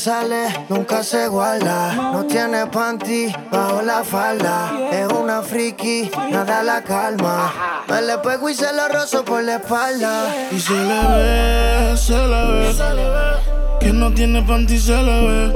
Sale, 0.00 0.66
nunca 0.70 1.02
se 1.02 1.28
guarda. 1.28 1.92
No 2.12 2.24
tiene 2.24 2.66
panty 2.66 3.32
bajo 3.50 3.82
la 3.82 4.02
falda. 4.02 4.72
Es 4.90 5.06
una 5.12 5.42
friki, 5.42 6.10
nada 6.30 6.62
la 6.62 6.82
calma. 6.82 7.52
Me 7.86 8.00
le 8.02 8.16
pego 8.18 8.48
y 8.48 8.54
se 8.54 8.72
lo 8.72 8.88
rozo 8.88 9.24
por 9.24 9.42
la 9.42 9.56
espalda. 9.56 10.34
Y 10.50 10.58
se 10.58 10.72
le 10.72 11.00
ve, 11.12 11.96
se 11.96 12.16
le 12.16 12.40
ve. 12.50 12.74
Que 13.80 13.92
no 13.92 14.10
tiene 14.12 14.42
panty, 14.42 14.78
se 14.78 14.96
le 15.02 15.20
ve. 15.26 15.54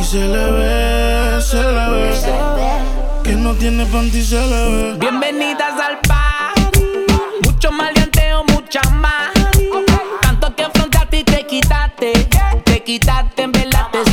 Y 0.00 0.04
se 0.04 0.26
le 0.34 0.50
ve, 0.50 1.40
se 1.40 1.62
le 1.62 1.90
ve. 1.90 3.22
Que 3.22 3.32
no 3.32 3.54
tiene 3.54 3.86
panty, 3.86 4.22
se 4.22 4.40
le 4.40 4.70
ve. 4.70 4.96
Bienvenidas 4.98 5.74
al 5.80 5.98
party. 6.00 6.35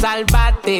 Verdad 0.04 0.54
te 0.62 0.80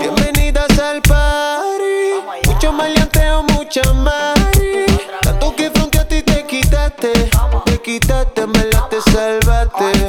Bienvenidas 0.00 0.78
al 0.78 1.02
party. 1.02 2.48
Mucho 2.48 2.72
maleanteo, 2.72 3.42
mucha 3.42 3.92
mari. 3.92 4.86
Tanto 5.20 5.54
que 5.54 5.70
fronteaste 5.70 6.18
y 6.18 6.22
te 6.22 6.46
quitaste. 6.46 7.12
Te 7.66 7.82
quitaste, 7.82 8.46
me 8.46 8.64
la 8.72 8.88
te 8.88 9.00
salvaste. 9.02 10.08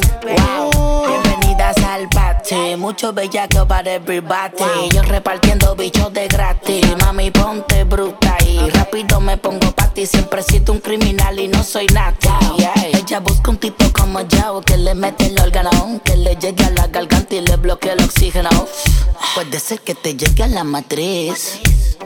Uh. 0.75 1.03
Bienvenidas 1.05 1.77
al 1.83 2.07
bate, 2.15 2.77
mucho 2.77 3.11
bellaco 3.11 3.67
para 3.67 3.95
everybody. 3.95 4.89
Yo 4.93 5.01
repartiendo 5.03 5.75
bichos 5.75 6.13
de 6.13 6.27
gratis. 6.27 6.85
Mami, 7.01 7.29
ponte 7.31 7.83
bruta 7.83 8.37
y 8.45 8.69
rápido 8.69 9.19
me 9.19 9.37
pongo 9.37 9.71
pa' 9.71 9.87
ti. 9.87 10.05
Siempre 10.05 10.43
siento 10.43 10.71
un 10.71 10.79
criminal 10.79 11.37
y 11.39 11.49
no 11.49 11.61
soy. 11.63 11.87
Yeah. 11.87 12.73
Ella 12.93 13.19
busca 13.19 13.51
un 13.51 13.57
tipo 13.57 13.83
como 13.91 14.21
yo 14.21 14.61
que 14.61 14.77
le 14.77 14.95
mete 14.95 15.27
el 15.27 15.39
órgano, 15.39 15.99
que 16.05 16.15
le 16.15 16.35
llegue 16.35 16.63
a 16.63 16.69
la 16.69 16.87
garganta 16.87 17.10
bloquee 17.61 17.93
el 17.93 18.03
oxígeno. 18.03 18.49
Puede 19.35 19.59
ser 19.59 19.79
que 19.81 19.95
te 19.95 20.15
llegue 20.15 20.43
a 20.43 20.47
la 20.47 20.63
matriz. 20.63 21.59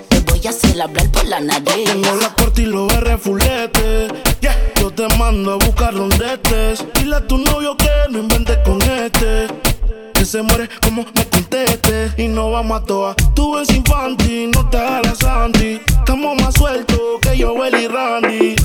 Te 0.09 0.19
voy 0.19 0.45
a 0.45 0.49
hacer 0.49 0.79
hablar 0.81 1.09
por 1.11 1.25
la 1.25 1.39
nariz. 1.39 1.85
Tengo 1.85 2.15
la 2.21 2.33
corte 2.35 2.63
y 2.63 2.65
los 2.65 2.91
R 2.93 3.17
fulete. 3.17 4.07
Yeah. 4.41 4.73
Yo 4.79 4.91
te 4.91 5.07
mando 5.17 5.53
a 5.53 5.55
buscar 5.55 5.93
donde 5.93 6.33
estés. 6.33 6.85
Dile 6.93 7.15
a 7.15 7.27
tu 7.27 7.37
novio 7.37 7.75
que 7.77 7.89
no 8.09 8.19
inventes 8.19 8.57
con 8.65 8.81
este. 8.81 9.47
Que 10.13 10.25
se 10.25 10.41
muere 10.41 10.69
como 10.81 11.05
me 11.15 11.25
conteste. 11.27 12.11
Y 12.17 12.27
no 12.27 12.51
vamos 12.51 12.81
a 12.81 12.85
toa. 12.85 13.15
Tú 13.33 13.55
ves 13.55 13.69
infantil, 13.69 14.51
no 14.51 14.69
te 14.69 14.77
hagas 14.77 15.05
la 15.05 15.15
santi. 15.15 15.81
Estamos 15.87 16.41
más 16.41 16.53
sueltos 16.53 16.99
que 17.21 17.37
yo, 17.37 17.55
y 17.65 17.87
Randy. 17.87 18.55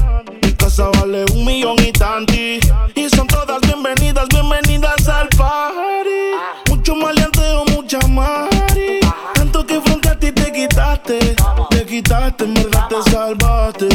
Mi 0.42 0.52
casa 0.54 0.90
vale 0.98 1.24
un 1.32 1.44
millón 1.44 1.76
y 1.80 1.92
tanti. 1.92 2.58
Y 2.94 3.08
son 3.08 3.26
todas 3.28 3.60
bienvenidas, 3.60 4.26
bienvenidas 4.28 5.08
al 5.08 5.28
party. 5.28 6.59
Mucho 6.90 7.02
maleanteo, 7.06 7.64
mucha 7.66 8.00
mari. 8.08 8.98
Tanto 9.34 9.64
que 9.64 9.80
fronteaste 9.80 10.26
y 10.26 10.32
te 10.32 10.52
quitaste. 10.52 11.36
Te 11.70 11.86
quitaste, 11.86 12.44
en 12.44 12.54
verdad 12.54 12.88
te 12.88 13.10
salvaste. 13.12 13.88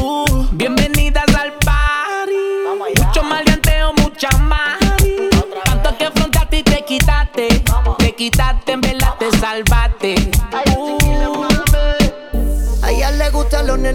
Uh. 0.00 0.48
Bienvenidas 0.50 1.32
al 1.36 1.52
party. 1.64 3.00
Mucho 3.00 3.22
maleanteo, 3.22 3.92
mucha 3.92 4.28
más. 4.38 4.76
Tanto 5.64 5.96
que 5.96 6.06
afrontaste 6.06 6.58
y 6.58 6.62
te 6.64 6.84
quitaste. 6.84 7.62
Te 7.98 8.12
quitaste, 8.16 8.72
en 8.72 8.80
verdad 8.80 9.14
te 9.20 9.30
salvaste. 9.38 9.81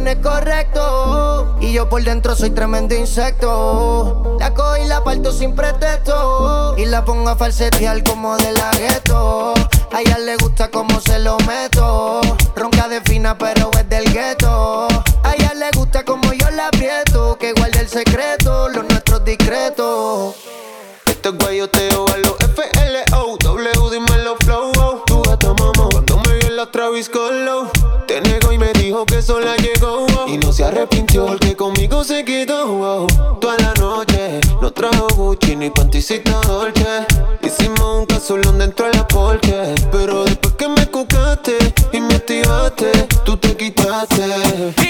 Los 0.07 0.23
correctos. 0.23 1.47
Y 1.59 1.73
yo 1.73 1.89
por 1.89 2.03
dentro 2.03 2.35
soy 2.35 2.51
tremendo 2.51 2.95
insecto. 2.95 4.37
La 4.39 4.53
cojo 4.53 4.77
y 4.77 4.85
la 4.85 5.03
parto 5.03 5.31
sin 5.31 5.53
pretexto. 5.53 6.75
Y 6.77 6.85
la 6.85 7.03
pongo 7.03 7.29
a 7.29 7.35
falsetear 7.35 8.03
como 8.03 8.37
de 8.37 8.53
la 8.53 8.71
gueto. 8.71 9.53
A 9.91 10.01
ella 10.01 10.17
le 10.19 10.37
gusta 10.37 10.69
como 10.69 11.01
se 11.01 11.19
lo 11.19 11.37
meto. 11.39 12.21
Ronca 12.55 12.87
de 12.87 13.01
fina, 13.01 13.37
pero 13.37 13.69
es 13.77 13.89
del 13.89 14.11
gueto. 14.13 14.87
A 15.23 15.33
ella 15.33 15.53
le 15.55 15.71
gusta 15.75 16.03
como 16.03 16.31
yo 16.33 16.49
la 16.51 16.67
aprieto. 16.67 17.37
Que 17.37 17.51
guarde 17.53 17.79
el 17.81 17.89
secreto, 17.89 18.69
los 18.69 18.87
nuestros 18.87 19.25
discretos. 19.25 20.35
Este 21.05 21.29
guayoteo 21.29 22.05
a 22.07 22.17
los 22.17 22.35
FLO, 22.55 23.37
W, 23.41 23.89
dímelo 23.91 24.35
flow. 24.43 24.71
oh. 24.79 25.03
Tu 25.39 25.47
mamá, 25.53 25.89
cuando 25.91 26.17
me 26.17 26.33
vio 26.37 26.47
en 26.47 26.55
la 26.55 26.71
Travis 26.71 27.09
Colo, 27.09 27.69
te 28.07 28.21
negó 28.21 28.51
y 28.51 28.57
me 28.57 28.71
dijo 28.73 29.05
que 29.05 29.21
sola 29.21 29.55
llegó. 29.57 29.76
Y 30.27 30.37
no 30.37 30.51
se 30.51 30.65
arrepintió 30.65 31.25
porque 31.25 31.55
conmigo 31.55 32.03
se 32.03 32.25
quedó. 32.25 33.07
Toda 33.39 33.57
la 33.59 33.73
noche, 33.75 34.41
no 34.61 34.71
trajo 34.71 35.07
Gucci 35.15 35.55
ni 35.55 35.69
panticita 35.69 36.41
Dolce. 36.41 37.05
Hicimos 37.41 37.99
un 37.99 38.05
casolón 38.05 38.57
dentro 38.57 38.87
de 38.87 38.97
la 38.97 39.07
porche. 39.07 39.75
Pero 39.91 40.25
después 40.25 40.53
que 40.55 40.67
me 40.67 40.85
cucaste 40.87 41.57
y 41.93 42.01
me 42.01 42.15
activaste, 42.15 42.91
tú 43.23 43.37
te 43.37 43.55
quitaste. 43.55 44.86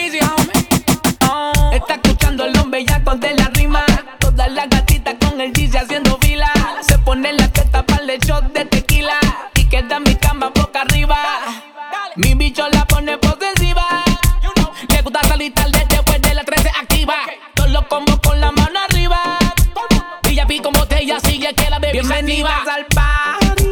Bienvenidas 22.00 22.68
al 22.68 22.86
party. 22.94 23.66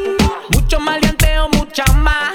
Mucho 0.50 0.80
maleanteo, 0.80 1.48
mucha 1.50 1.86
más. 1.94 2.34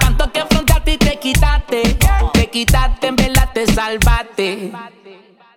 Tanto 0.00 0.32
que 0.32 0.40
afrontaste 0.40 0.94
y 0.94 0.98
te 0.98 1.16
quitaste. 1.20 1.96
Te 2.32 2.50
quitaste, 2.50 3.06
en 3.06 3.14
verdad 3.14 3.48
te 3.54 3.68
salvaste. 3.72 4.72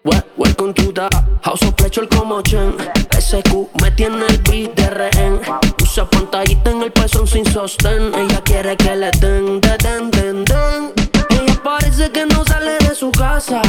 Wel- 0.03 0.23
Welcome 0.37 0.75
to 0.75 0.93
the 0.93 1.09
House 1.41 1.63
of 1.63 1.73
Pleasure 1.73 2.07
como 2.09 2.43
Chen 2.43 2.75
SQ 3.17 3.81
me 3.81 3.89
tiene 3.89 4.23
el 4.27 4.37
beat 4.43 4.75
de 4.75 4.89
rehén 4.91 5.41
Usa 5.81 6.07
pantallita 6.07 6.69
en 6.69 6.83
el 6.83 6.91
pezón 6.91 7.27
sin 7.27 7.43
sostén 7.51 8.13
Ella 8.15 8.39
quiere 8.45 8.77
que 8.77 8.95
le 8.95 9.09
den, 9.19 9.59
den, 9.59 9.77
den, 9.79 10.11
den, 10.11 10.45
den 10.45 10.93
Ella 11.31 11.59
parece 11.63 12.11
que 12.11 12.25
no 12.27 12.45
sale 12.45 12.77
de 12.77 12.95
su 12.95 13.11
casa 13.11 13.61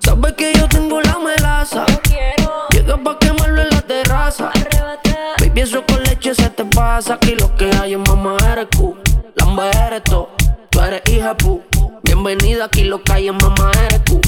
Sabe 0.00 0.34
que 0.34 0.52
yo 0.52 0.68
tengo 0.68 1.00
la 1.00 1.18
melaza 1.18 1.86
pasa 6.76 7.14
Aquí 7.14 7.34
lo 7.34 7.56
que 7.56 7.70
hay 7.80 7.94
es 7.94 7.98
mamá 7.98 8.36
eres 8.52 8.68
Q 8.76 8.94
Lamba 9.36 9.70
eres 9.86 10.04
to, 10.04 10.28
tú 10.70 10.80
eres 10.80 11.02
hija 11.10 11.34
pu 11.36 11.62
Bienvenida 12.02 12.66
aquí 12.66 12.84
lo 12.84 13.02
que 13.02 13.12
hay 13.12 13.28
es 13.28 13.34
mamá 13.34 13.70
eres 13.86 14.02
Q 14.08 14.20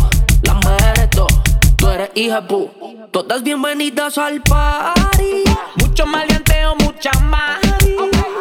Lamba 0.42 0.76
eres 0.90 1.10
to, 1.10 1.26
tú 1.76 1.88
eres 1.88 2.10
hija 2.14 2.40
pu 2.48 2.70
Todas 3.12 3.42
bienvenidas 3.42 4.16
al 4.18 4.40
party 4.42 5.44
Mucho 5.76 6.06
maleanteo, 6.06 6.74
mucha 6.76 7.10
más. 7.20 7.58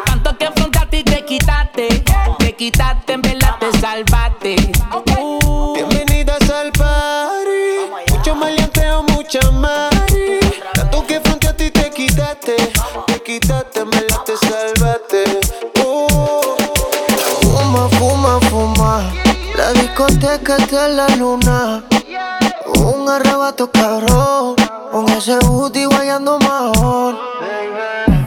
Tanto 0.04 0.36
que 0.36 0.46
afrontaste 0.46 0.98
y 0.98 1.04
te 1.04 1.24
quitaste. 1.24 2.04
Te 2.38 2.52
quitaste, 2.54 3.12
en 3.14 3.22
verdad 3.22 3.56
te 3.58 3.78
salvaste. 3.78 4.56
Está 20.34 20.86
en 20.86 20.96
la 20.96 21.08
luna. 21.16 21.82
Un 22.84 23.08
arrebato 23.08 23.70
cabrón. 23.70 24.56
Con 24.92 25.08
ese 25.10 25.38
booty 25.38 25.84
guayando 25.84 26.38
mahón. 26.38 27.16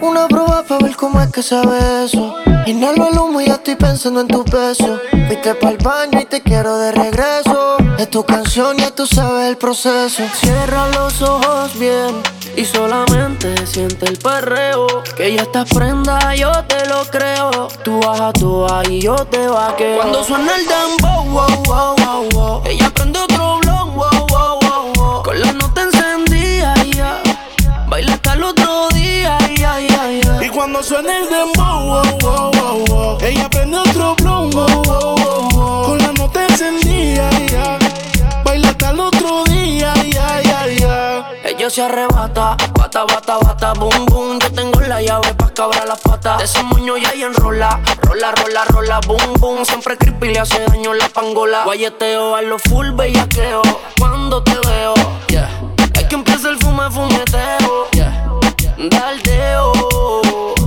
Una 0.02 0.28
prueba 0.28 0.61
cómo 1.02 1.20
es 1.20 1.32
que 1.32 1.41
sabe 1.41 2.06
eso. 2.06 2.36
Inhalo 2.68 3.10
el 3.10 3.18
humo 3.18 3.41
y 3.41 3.47
ya 3.47 3.56
estoy 3.56 3.76
pensando 3.76 4.22
en 4.22 4.28
tu 4.28 4.45
peso. 4.45 5.02
Fuiste 5.28 5.56
pa'l 5.56 5.78
baño 5.78 6.22
y 6.22 6.26
te 6.26 6.41
quiero 6.41 6.78
de 6.78 6.91
regreso. 6.91 7.78
Es 7.97 8.08
tu 8.12 8.24
canción, 8.24 8.78
ya 8.78 8.91
tú 8.91 9.08
sabes 9.08 9.49
el 9.49 9.58
proceso. 9.58 10.24
Cierra 10.36 10.88
los 10.89 11.20
ojos 11.24 11.78
bien 11.80 12.22
y 12.56 12.66
solamente 12.66 13.66
siente 13.66 14.06
el 14.06 14.20
perreo. 14.20 14.86
Que 15.18 15.34
ya 15.36 15.41
estás 15.41 15.74
prenda, 15.74 16.36
yo 16.36 16.52
te 16.66 16.86
lo 16.88 17.04
creo. 17.06 17.68
Tú 17.84 17.99
bajas 17.99 18.34
tú 18.34 18.68
y 18.88 19.02
yo 19.02 19.16
te 19.26 19.47
vaqueo. 19.47 19.97
Cuando 19.97 20.24
suena 20.24 20.56
el 20.56 20.66
dembow, 20.68 21.26
wow, 21.26 21.64
wow, 21.66 21.95
wow, 21.97 22.30
wow. 22.34 22.62
Ella 22.66 22.91
prende 22.93 23.20
otro 23.20 23.58
blon, 23.58 23.95
wow, 23.95 24.28
wow, 24.30 24.60
wow, 24.62 24.93
wow. 24.93 25.24
Con 25.24 25.41
la 25.41 25.52
nota 25.54 25.82
otro 28.52 28.89
día. 28.89 29.38
Ay, 29.41 29.64
ay, 29.64 29.88
ay, 29.99 30.22
y 30.45 30.49
cuando 30.49 30.84
suena 30.84 31.18
el 31.18 31.30
dembow, 31.30 32.02
oh, 32.02 32.20
oh, 32.24 32.84
oh, 32.91 33.18
ella 33.22 33.49
prende 33.49 33.78
otro 33.78 34.16
plomo. 34.16 34.66
Con 35.86 35.97
la 35.97 36.12
nota 36.14 36.45
encendida, 36.47 37.30
baila 38.43 38.70
hasta 38.70 38.89
el 38.91 38.99
otro 38.99 39.43
día. 39.45 39.93
Ella 41.43 41.70
se 41.70 41.82
arrebata, 41.84 42.56
bata, 42.74 43.04
bata, 43.06 43.38
bata, 43.38 43.74
boom, 43.74 44.06
boom. 44.08 44.39
Yo 44.39 44.52
tengo 44.52 44.80
la 44.82 45.02
llave 45.02 45.34
pa' 45.36 45.54
cabrar 45.54 45.88
las 45.88 45.99
patas. 45.99 46.39
De 46.39 46.45
ese 46.45 46.64
moño 46.64 46.97
ya 46.97 47.14
y 47.14 47.24
enrola, 47.24 47.80
rola, 48.02 48.32
rola, 48.32 48.66
rola, 48.66 48.99
boom, 49.06 49.34
boom. 49.39 49.66
Siempre 49.66 49.97
creepy 49.97 50.30
le 50.30 50.39
hace 50.39 50.60
daño 50.66 50.93
la 50.93 51.10
pangola. 51.10 51.64
Guayeteo 51.66 52.36
a 52.36 52.41
lo 52.41 52.58
full 52.58 52.91
bellaqueo, 52.91 53.62
cuando 53.99 54.41
te 54.43 54.56
veo. 54.68 54.93
Yeah. 55.28 55.49
Es 55.93 56.04
que 56.06 56.16
empieza 56.16 56.49
el 56.49 56.58
fume, 56.58 56.89
fumeteo 56.89 57.91
Yeah. 58.82 58.90
Daldeo. 58.90 59.72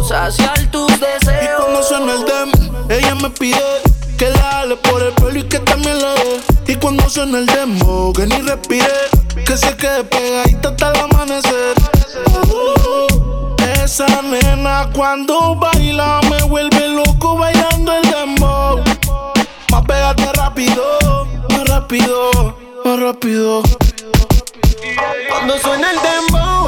Saciar 0.07 0.71
tus 0.71 0.89
deseos. 1.01 1.43
Y 1.43 1.62
cuando 1.62 1.83
suena 1.83 2.12
el 2.12 2.25
dem, 2.25 2.53
ella 2.89 3.15
me 3.17 3.31
pide 3.31 3.83
que 4.17 4.31
la 4.31 4.61
ale 4.61 4.77
por 4.77 5.03
el 5.03 5.12
pelo 5.15 5.39
y 5.39 5.43
que 5.45 5.59
también 5.59 6.01
la 6.01 6.15
dé. 6.15 6.73
Y 6.73 6.77
cuando 6.77 7.09
suena 7.09 7.39
el 7.39 7.47
demo, 7.47 8.12
que 8.12 8.27
ni 8.27 8.37
respire, 8.43 8.87
que 9.45 9.57
se 9.57 9.77
quede 9.77 10.05
pegadita 10.05 10.69
hasta 10.69 10.93
el 10.93 11.01
amanecer. 11.01 11.75
Uh, 12.53 13.57
esa 13.83 14.07
nena 14.23 14.91
cuando 14.95 15.57
baila 15.57 16.21
me 16.31 16.43
vuelve 16.45 16.89
loco 16.89 17.37
bailando 17.37 17.95
el 17.95 18.03
dembow. 18.11 18.81
Más 19.71 19.83
pégate 19.87 20.33
rápido, 20.35 21.27
más 21.51 21.65
rápido, 21.69 22.57
más 22.85 23.01
rápido. 23.01 23.62
Cuando 25.29 25.59
suena 25.59 25.91
el 25.91 25.97
dembow, 25.97 26.64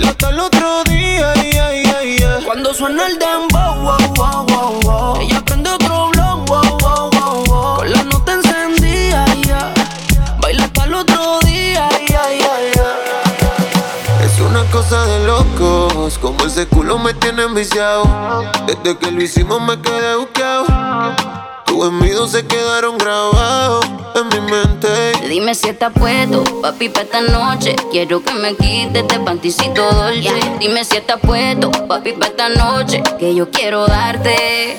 baila 0.00 0.10
hasta 0.10 0.30
el 0.30 0.40
otro 0.40 0.84
día, 0.84 1.34
yeah, 1.34 1.72
yeah, 1.72 2.02
yeah. 2.02 2.40
Cuando 2.44 2.72
suena 2.72 3.06
el 3.06 3.18
dembow, 3.18 3.74
wow, 3.82 3.98
wow, 4.16 4.46
wow, 4.46 4.80
wow. 4.82 5.20
Ella 5.20 5.44
prende 5.44 5.70
otro 5.70 6.10
blog, 6.10 6.48
wow, 6.48 6.78
wow, 6.80 7.10
wow, 7.12 7.44
wow. 7.46 7.76
Con 7.76 7.92
la 7.92 8.02
nota 8.04 8.32
encendida, 8.32 9.24
yeah. 9.46 9.72
Baila 10.40 10.64
hasta 10.64 10.84
el 10.84 10.94
otro 10.94 11.40
día, 11.40 11.88
yeah, 12.08 12.30
yeah, 12.38 12.72
yeah. 12.74 14.24
Es 14.24 14.40
una 14.40 14.64
cosa 14.70 15.04
de 15.06 15.26
locos, 15.26 16.18
como 16.18 16.46
ese 16.46 16.66
culo 16.66 16.98
me 16.98 17.12
tiene 17.14 17.42
enviciado. 17.42 18.04
Desde 18.66 18.96
que 18.96 19.10
lo 19.10 19.22
hicimos 19.22 19.60
me 19.60 19.80
quedé 19.80 20.16
buqueado. 20.16 20.66
Tus 21.80 21.88
envidios 21.88 22.32
se 22.32 22.46
quedaron 22.46 22.98
grabados 22.98 23.86
en 24.14 24.28
mi 24.28 24.52
mente. 24.52 25.12
Dime 25.26 25.54
si 25.54 25.70
estás 25.70 25.90
puesto, 25.94 26.44
papi, 26.60 26.90
pa' 26.90 27.00
esta 27.00 27.22
noche. 27.22 27.74
Quiero 27.90 28.22
que 28.22 28.34
me 28.34 28.54
quites 28.54 29.00
este 29.00 29.18
panticito 29.20 29.90
dolce. 29.90 30.42
Dime 30.58 30.84
si 30.84 30.98
estás 30.98 31.18
puesto, 31.20 31.70
papi, 31.88 32.12
pa' 32.12 32.26
esta 32.26 32.50
noche. 32.50 33.02
Que 33.18 33.34
yo 33.34 33.50
quiero 33.50 33.86
darte. 33.86 34.76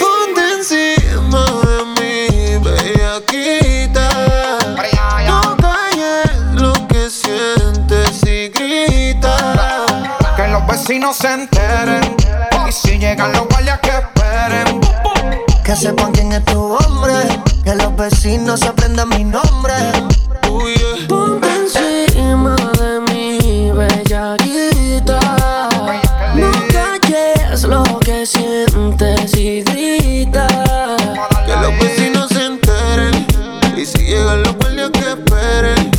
Ponte 0.00 0.40
encima 0.52 1.44
de 1.62 1.84
mí, 1.94 2.58
bellaquita. 2.58 4.08
No 5.28 5.56
calles 5.58 6.60
lo 6.60 6.72
que 6.88 7.08
sientes 7.08 8.20
y 8.26 8.48
grita. 8.48 9.86
Que 10.34 10.48
los 10.48 10.66
vecinos 10.66 11.18
se 11.18 11.32
enteren. 11.32 12.16
Y 12.68 12.72
si 12.72 12.98
llegan 12.98 13.32
los 13.32 13.46
guardias 13.46 13.78
que 13.78 13.90
esperen. 13.90 14.85
Que 15.66 15.74
sepan 15.74 16.12
quién 16.12 16.30
es 16.30 16.44
tu 16.44 16.76
hombre. 16.76 17.12
Que 17.64 17.74
los 17.74 17.96
vecinos 17.96 18.62
aprendan 18.62 19.08
mi 19.08 19.24
nombre. 19.24 19.74
Ponte 21.08 21.48
encima 21.56 22.54
de 22.78 23.00
mi 23.10 23.72
bellaquita. 23.72 25.18
No 26.36 26.52
calles 26.70 27.64
lo 27.64 27.82
que 27.98 28.24
sientes 28.24 29.36
y 29.36 29.62
grita. 29.64 30.46
Que 31.44 31.56
los 31.56 31.76
vecinos 31.80 32.28
se 32.28 32.46
enteren. 32.46 33.26
Y 33.76 33.84
si 33.84 34.04
llegan 34.04 34.44
los 34.44 34.54
guardias 34.58 34.90
que 34.90 35.00
esperen. 35.00 35.90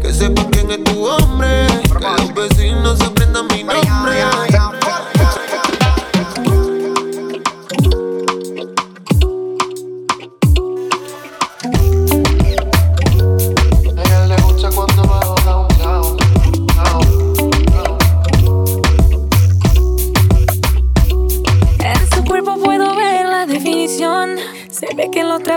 Que 0.00 0.12
sepan 0.12 0.48
quién 0.52 0.70
es 0.70 0.84
tu 0.84 1.04
hombre. 1.04 1.23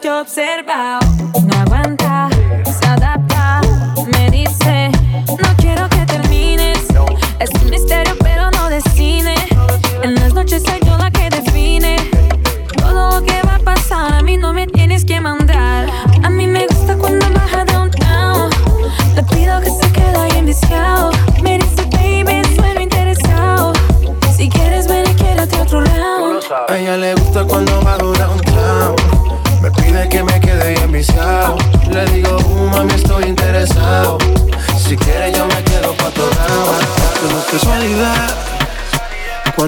te 0.00 0.08
he 0.08 1.07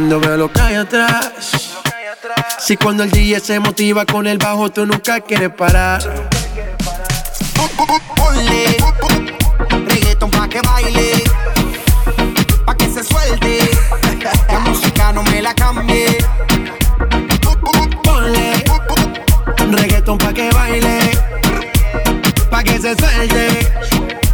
Cuando 0.00 0.18
veo 0.18 0.36
lo 0.38 0.50
que 0.50 0.60
hay 0.62 0.76
atrás. 0.76 1.30
Si 2.58 2.74
cuando 2.78 3.02
el 3.02 3.10
DJ 3.10 3.38
se 3.38 3.60
motiva 3.60 4.06
con 4.06 4.26
el 4.26 4.38
bajo, 4.38 4.70
tú 4.70 4.86
nunca 4.86 5.20
quieres 5.20 5.50
parar. 5.50 6.00
Ponle 8.16 8.78
reggaeton 9.86 10.30
pa' 10.30 10.48
que 10.48 10.62
baile, 10.62 11.22
pa' 12.64 12.74
que 12.76 12.86
se 12.86 13.04
suelte. 13.04 13.58
La 14.50 14.60
música 14.60 15.12
no 15.12 15.22
me 15.22 15.42
la 15.42 15.52
cambie. 15.52 16.16
Ponle 18.02 18.64
reggaeton 19.70 20.16
pa' 20.16 20.32
que 20.32 20.50
baile, 20.50 21.10
pa' 22.50 22.62
que 22.62 22.78
se 22.78 22.96
suelte. 22.96 23.70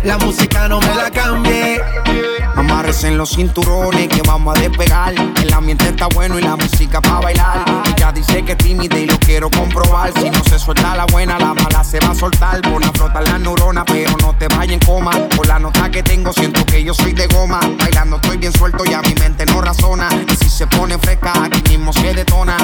La 0.05 0.17
música 0.17 0.69
no 0.69 0.79
me 0.79 0.95
la 0.95 1.11
cambie. 1.11 2.36
Amárrese 2.57 3.11
los 3.11 3.31
cinturones 3.31 4.09
que 4.09 4.23
vamos 4.27 4.57
a 4.57 4.61
despegar. 4.61 5.15
El 5.15 5.53
ambiente 5.53 5.89
está 5.89 6.07
bueno 6.15 6.39
y 6.39 6.43
la 6.43 6.57
música 6.57 7.01
pa' 7.01 7.21
bailar. 7.21 7.65
Ella 7.95 8.13
dice 8.13 8.43
que 8.45 8.53
es 8.53 8.59
tímida 8.59 8.99
y 8.99 9.07
lo 9.07 9.19
quiero 9.19 9.51
comprobar. 9.51 10.13
Si 10.19 10.31
no 10.31 10.43
se 10.45 10.59
suelta 10.59 10.97
la 10.97 11.05
buena, 11.07 11.39
la 11.39 11.53
mala 11.53 11.85
se 11.85 12.01
va 12.01 12.11
a 12.11 12.15
soltar. 12.15 12.63
Pon 12.63 12.83
a 12.83 12.93
frotar 12.93 13.29
las 13.29 13.41
neuronas, 13.41 13.85
pero 13.87 14.13
no 14.23 14.35
te 14.37 14.49
vayas 14.49 14.73
en 14.73 14.81
coma. 14.81 15.11
Por 15.37 15.47
la 15.47 15.59
nota 15.59 15.91
que 15.91 16.03
tengo, 16.03 16.33
siento 16.33 16.65
que 16.65 16.83
yo 16.83 16.95
soy 16.95 17.13
de 17.13 17.27
goma. 17.27 17.61
Bailando 17.79 18.17
estoy 18.17 18.39
bien 18.39 18.53
suelto 18.53 18.85
y 18.87 18.95
a 18.95 19.03
mi 19.03 19.15
mente 19.15 19.45
no 19.47 19.61
razona. 19.61 20.09
Y 20.27 20.37
si 20.37 20.49
se 20.49 20.67
pone 20.67 20.99
fresca, 20.99 21.33
aquí 21.45 21.61
mismo 21.69 21.93
se 21.93 22.15
detona. 22.15 22.57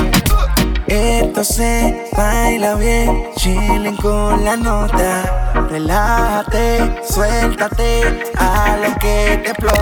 Esto 0.87 1.45
se 1.45 2.11
baila 2.17 2.75
bien, 2.75 3.29
chilling 3.37 3.97
con 3.97 4.45
la 4.45 4.57
nota. 4.57 5.51
Relájate, 5.71 7.03
suéltate 7.09 8.31
a 8.39 8.77
lo 8.77 8.95
que 8.99 9.41
te 9.43 9.51
explota. 9.51 9.82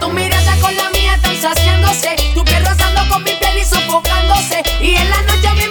Tu 0.00 0.10
mirada 0.10 0.56
con 0.60 0.76
la 0.76 0.90
mía 0.90 1.14
están 1.14 1.36
saciándose. 1.40 2.16
Tu 2.34 2.44
piel 2.44 2.64
rozando 2.64 3.00
con 3.08 3.22
mi 3.22 3.32
piel 3.32 3.58
y 3.58 3.64
sofocándose. 3.64 4.62
Y 4.80 4.94
en 4.96 5.08
la 5.08 5.22
noche 5.22 5.48
mi 5.54 5.66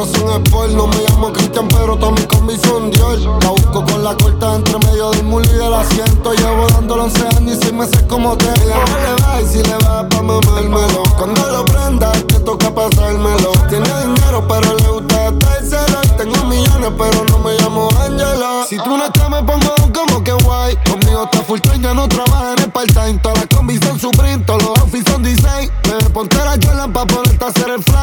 corazón 0.00 0.42
es 0.42 0.50
porno. 0.50 0.86
Me 0.86 0.96
llamo 1.08 1.32
Cristian, 1.32 1.68
pero 1.68 1.96
todas 1.96 2.12
mis 2.14 2.26
combis 2.26 2.60
son 2.62 2.90
Dios. 2.90 3.28
La 3.42 3.50
busco 3.50 3.84
con 3.84 4.04
la 4.04 4.16
corta 4.16 4.56
entre 4.56 4.78
medio 4.78 5.10
del 5.10 5.24
muro 5.24 5.44
y 5.44 5.48
del 5.48 5.74
asiento. 5.74 6.32
Llevo 6.32 6.66
dándole 6.68 7.02
11 7.02 7.26
años 7.36 7.56
y 7.56 7.60
6 7.60 7.72
meses 7.72 8.02
como 8.08 8.36
te 8.36 8.46
llamo. 8.46 8.84
le 9.04 9.22
va 9.22 9.40
y 9.40 9.46
si 9.46 9.62
le 9.62 9.76
va 9.84 10.08
pa' 10.08 10.22
mamármelo. 10.22 11.02
Cuando 11.16 11.46
lo 11.48 11.64
prenda, 11.64 12.12
te 12.12 12.40
toca 12.40 12.74
pasármelo. 12.74 13.52
Tiene 13.68 13.88
dinero, 14.00 14.46
pero 14.48 14.74
le 14.76 14.88
gusta 14.88 15.28
estar. 15.28 16.06
Tengo 16.16 16.44
millones, 16.44 16.90
pero 16.98 17.24
no 17.30 17.38
me 17.38 17.54
llamo 17.58 17.88
Angela. 18.00 18.64
Si 18.68 18.76
tú 18.76 18.96
no 18.96 19.04
estás, 19.04 19.28
me 19.30 19.42
pongo 19.42 19.74
un 19.84 19.92
como 19.92 20.24
que 20.24 20.32
guay. 20.32 20.76
Conmigo 20.88 21.24
está 21.24 21.42
full 21.42 21.60
time, 21.60 21.80
ya 21.80 21.94
no 21.94 22.08
trabaja 22.08 22.54
en 22.54 22.64
el 22.64 22.70
part-time. 22.72 23.18
Todas 23.22 23.38
las 23.38 23.46
combis 23.46 23.80
son 23.84 23.98
su 23.98 24.10
print, 24.10 24.46
todos 24.46 24.62
los 24.62 24.78
outfits 24.78 25.10
son 25.10 25.22
design. 25.22 25.70
Me 25.84 26.10
ponte 26.10 26.36
la 26.36 26.58
Jordan 26.62 26.92
pa' 26.92 27.06
ponerte 27.06 27.44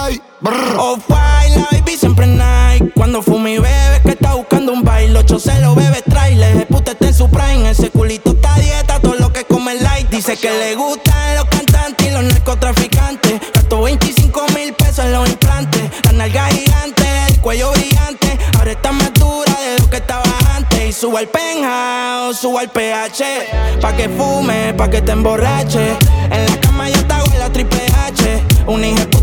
Ay, 0.08 0.22
oh, 0.78 0.97
baila, 1.10 1.68
baby, 1.70 1.97
siempre 1.97 2.26
night. 2.28 2.93
Cuando 2.95 3.22
fumi 3.22 3.58
bebé, 3.58 4.01
que 4.05 4.12
está 4.12 4.36
buscando 4.36 4.72
un 4.72 4.82
baile. 4.82 5.20
Ocho 5.20 5.38
se 5.38 5.60
lo 5.60 5.76
bebe, 5.76 6.01
trailer. 6.01 6.55
El 6.55 6.66
puta 6.66 6.91
está 6.91 7.08
en 7.08 7.14
su 7.14 7.30
prime. 7.30 7.70
Ese 7.70 7.89
culito 7.89 8.32
está 8.32 8.55
dieta, 8.55 9.01
todo 9.01 9.16
lo 9.16 9.34
que 9.34 9.43
come 9.43 9.76
light. 9.76 10.10
Dice 10.10 10.38
que 10.38 10.49
le 10.49 10.76
gustan 10.76 11.36
los 11.36 11.43
cantantes 11.49 12.08
y 12.08 12.12
los 12.12 12.24
narcotraficantes. 12.24 13.41
Gastó 13.53 13.82
25 13.82 14.45
mil 14.55 14.74
pesos 14.76 14.99
en 14.99 15.12
los 15.12 15.30
implantes. 15.30 15.84
La 16.05 16.14
nalga 16.14 16.45
gigante, 16.51 17.03
el 17.28 17.41
cuello 17.41 17.74
brillante. 17.74 18.38
Ahora 18.60 18.72
está 18.72 18.93
más 18.93 19.14
dura 19.14 19.53
de 19.60 19.78
lo 19.78 19.89
que 19.89 19.97
estaba 19.97 20.24
antes. 20.55 20.88
Y 20.88 20.93
suba 20.93 21.20
al 21.20 21.28
penthouse, 21.28 22.39
suba 22.39 22.62
al 22.62 22.70
PH. 22.70 23.82
Pa' 23.82 23.93
que 23.97 24.08
fume, 24.08 24.74
pa' 24.74 24.89
que 24.89 25.01
te 25.01 25.12
emborrache. 25.12 25.97
En 26.32 26.45
la 26.45 26.58
cama 26.62 26.89
yo 26.89 27.05
te 27.05 27.14
hago 27.14 27.34
la 27.38 27.51
triple 27.51 27.82
H. 28.05 28.43
Un 28.68 28.86
hijo 28.86 29.16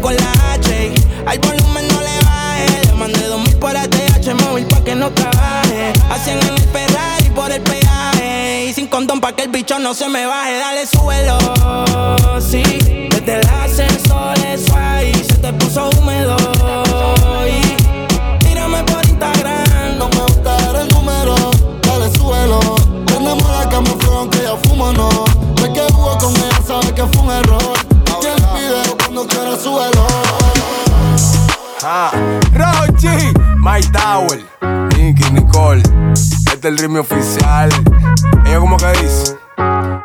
con 0.00 0.14
la 0.16 0.32
H. 0.52 0.92
Al 1.26 1.38
volumen 1.38 1.88
no 1.88 2.00
le 2.00 2.24
baje. 2.24 2.86
Le 2.86 2.92
mandé 2.94 3.26
dos 3.26 3.40
mil 3.40 3.56
por 3.56 3.76
ATH 3.76 4.34
móvil 4.42 4.66
pa' 4.66 4.82
que 4.82 4.94
no 4.94 5.10
trabaje. 5.10 5.92
Hacen 6.10 6.38
en 6.40 6.54
el 6.54 6.60
Ferrari 6.60 7.30
por 7.30 7.50
el 7.50 7.60
peaje. 7.62 8.66
Y 8.68 8.72
sin 8.72 8.86
condón 8.86 9.20
pa' 9.20 9.32
que 9.32 9.42
el 9.42 9.50
bicho 9.50 9.78
no 9.78 9.94
se 9.94 10.08
me 10.08 10.26
baje. 10.26 10.58
Dale 10.58 10.86
suelo, 10.86 11.38
sí. 12.40 12.62
Desde 13.10 13.40
el 13.40 13.48
ascensor 13.48 14.38
eso 14.46 14.76
ahí 14.76 15.12
se 15.14 15.34
te 15.34 15.52
puso 15.52 15.90
húmedo. 15.98 16.36
Y 17.46 18.44
tírame 18.44 18.82
por 18.84 19.04
Instagram. 19.06 19.98
No 19.98 20.08
me 20.08 20.20
gusta 20.20 20.56
el 20.80 20.88
número. 20.88 21.34
Dale 21.82 22.10
suelo. 22.16 22.60
Prendemos 23.06 23.50
la 23.50 23.68
camuflón 23.68 24.30
que 24.30 24.42
ya 24.42 24.56
fumo 24.68 24.92
no. 24.92 25.08
Me 25.60 25.72
que 25.72 25.80
hubo 25.92 26.18
con 26.18 26.34
ella, 26.36 26.60
sabe 26.66 26.94
que 26.94 27.04
fue 27.04 27.22
un 27.22 27.30
error 27.30 27.73
suelo. 29.64 30.06
Ah, 31.82 32.10
Rochi, 32.52 33.32
My 33.56 33.80
Tower, 33.92 34.44
Nicky, 34.94 35.30
Nicole. 35.30 35.82
Este 36.12 36.52
es 36.52 36.64
el 36.64 36.76
ritmo 36.78 37.00
oficial. 37.00 37.70
Ella 38.44 38.58
como 38.60 38.76
que 38.76 38.92
dice. 39.00 39.43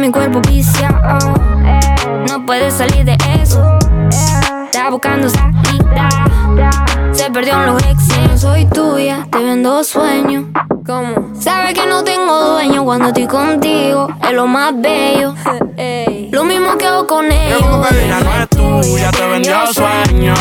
Mi 0.00 0.12
cuerpo 0.12 0.40
viciado, 0.42 1.18
no 2.28 2.46
puedes 2.46 2.74
salir 2.74 3.04
de 3.04 3.16
eso. 3.42 3.78
Está 4.64 4.90
buscando 4.90 5.28
salida, 5.28 6.08
se 7.12 7.28
perdió 7.30 7.54
en 7.54 7.66
los 7.66 7.82
exes. 7.82 8.40
Soy 8.40 8.64
tuya, 8.66 9.26
te 9.30 9.38
vendo 9.38 9.82
sueños. 9.82 10.44
¿Cómo? 10.86 11.32
Sabes 11.40 11.74
que 11.74 11.84
no 11.86 12.04
tengo 12.04 12.52
dueño 12.52 12.84
cuando 12.84 13.08
estoy 13.08 13.26
contigo, 13.26 14.08
es 14.22 14.32
lo 14.32 14.46
más 14.46 14.72
bello. 14.80 15.34
Lo 16.30 16.44
mismo 16.44 16.78
que 16.78 16.86
hago 16.86 17.06
con 17.06 17.30
ellos. 17.32 17.60
No 17.60 17.84
es 17.84 18.48
tuya, 18.50 19.10
te 19.10 19.26
vendió 19.26 19.56
sueño. 19.72 20.34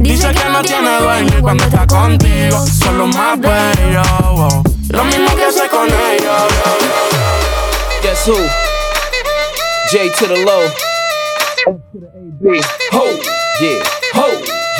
Dice 0.00 0.28
que 0.32 0.50
no 0.50 0.60
tiene 0.60 1.00
dueño 1.00 1.38
y 1.38 1.40
cuando 1.40 1.64
está 1.64 1.86
contigo 1.86 2.66
son 2.66 2.98
los 2.98 3.16
más 3.16 3.40
bellos. 3.40 4.06
wow. 4.32 4.62
Lo 4.90 5.04
mismo 5.04 5.34
que 5.34 5.44
hace 5.44 5.66
con 5.68 5.86
ellos. 5.86 7.15
Guess 8.26 8.34
who? 8.34 9.98
J 9.98 10.10
to 10.10 10.26
the 10.26 10.42
low. 10.42 10.66
B. 12.42 12.58
Ho, 12.90 13.04
yeah, 13.62 13.78
ho, 14.18 14.26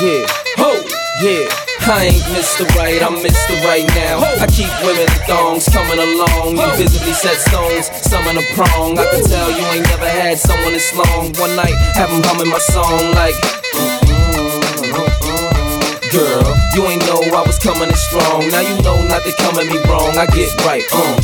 yeah, 0.03 0.27
ho, 0.59 0.75
yeah. 1.23 1.47
I 1.87 2.11
ain't 2.11 2.23
Mr. 2.35 2.67
Right, 2.75 2.99
I'm 2.99 3.15
Mr. 3.23 3.55
Right 3.63 3.87
now. 3.95 4.19
I 4.43 4.47
keep 4.51 4.67
women 4.83 5.07
in 5.07 5.19
thongs 5.23 5.69
coming 5.71 5.95
along. 5.95 6.57
You 6.59 6.75
visibly 6.75 7.13
set 7.13 7.39
stones, 7.39 7.87
some 8.03 8.27
in 8.27 8.35
a 8.35 8.43
prong. 8.51 8.99
I 8.99 9.07
can 9.15 9.23
tell 9.23 9.49
you 9.49 9.63
ain't 9.71 9.87
never 9.87 10.09
had 10.09 10.37
someone 10.37 10.73
this 10.73 10.93
long. 10.93 11.31
One 11.39 11.55
night, 11.55 11.75
have 11.95 12.11
'em 12.11 12.23
humming 12.27 12.51
my 12.51 12.59
song 12.59 13.15
like. 13.15 13.35
Mm-hmm, 13.71 14.91
mm-hmm, 14.91 15.07
mm-hmm. 15.23 16.11
Girl, 16.11 16.43
you 16.75 16.83
ain't 16.91 17.05
know 17.07 17.23
I 17.31 17.47
was 17.47 17.57
coming 17.59 17.87
in 17.87 17.95
strong. 17.95 18.51
Now 18.51 18.59
you 18.59 18.75
know 18.83 18.99
not 19.07 19.23
to 19.23 19.31
come 19.39 19.55
at 19.55 19.71
me 19.71 19.79
wrong. 19.87 20.19
I 20.19 20.27
get 20.35 20.51
right, 20.67 20.83
uh. 20.91 21.15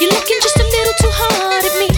You're 0.00 0.12
looking 0.12 0.40
just 0.40 0.59
little 0.90 1.10
too 1.10 1.16
hard 1.16 1.64
at 1.64 1.78
me. 1.78 1.89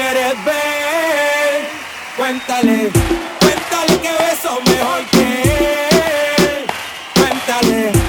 Quieres 0.00 0.44
ver. 0.44 1.68
Cuéntale. 2.16 2.90
Cuéntale 3.40 4.00
que 4.00 4.12
beso 4.12 4.60
mejor 4.66 5.04
que 5.10 5.42
él. 5.42 6.66
Cuéntale. 7.14 7.99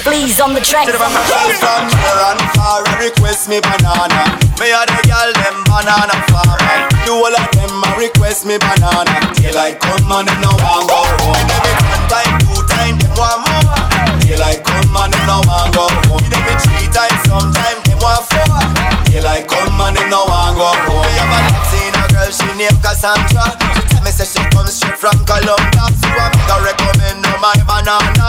Please 0.00 0.40
on 0.40 0.54
the 0.54 0.60
track. 0.60 0.88
Chiribang, 0.88 1.12
girl 1.28 1.50
from 1.60 1.84
near 1.92 2.20
and 2.32 2.40
far 2.56 2.80
request 2.98 3.48
me 3.48 3.60
banana. 3.60 4.32
Me 4.56 4.72
a 4.72 4.80
the 4.88 4.96
girl 5.04 5.30
them 5.36 5.56
banana 5.68 6.16
farmer. 6.32 6.88
Do 7.04 7.20
all 7.20 7.30
of 7.30 7.46
them 7.52 7.84
a 7.84 7.88
request 8.00 8.46
me 8.48 8.56
banana. 8.56 9.12
Daylight 9.36 9.78
come 9.78 10.08
and 10.08 10.26
them 10.26 10.40
no 10.40 10.56
want 10.64 10.88
go 10.88 11.04
home. 11.20 11.36
Every 11.36 11.74
one 11.84 12.04
time, 12.08 12.32
two 12.40 12.60
time, 12.64 12.96
them 12.96 13.12
want 13.12 13.44
more. 13.44 13.76
Daylight 14.24 14.64
come 14.64 14.96
and 14.96 15.12
them 15.12 15.24
no 15.28 15.44
want 15.44 15.74
go 15.76 15.84
home. 16.08 16.24
Every 16.32 16.56
three 16.64 16.88
times, 16.88 17.20
sometime 17.28 17.78
them 17.84 17.98
want 18.00 18.24
four. 18.24 18.56
Daylight 19.04 19.46
come 19.52 19.80
and 19.84 19.96
them 20.00 20.08
no 20.08 20.24
want 20.24 20.56
go 20.56 20.68
home. 20.90 21.04
Me 21.04 21.12
have 21.20 21.34
a 21.34 21.40
seen 21.68 21.92
a 21.92 22.04
girl 22.08 22.30
she 22.32 22.48
named 22.56 22.80
Cassandra. 22.80 23.79
Me 24.04 24.10
say 24.10 24.24
she 24.24 24.42
comes 24.50 24.74
straight 24.74 24.96
from 24.98 25.16
Colombia. 25.24 25.84
So 26.00 26.08
I 26.08 26.28
make 26.32 26.48
her 26.48 26.60
recommend 26.64 27.24
her 27.26 27.38
my 27.38 27.54
banana. 27.68 28.28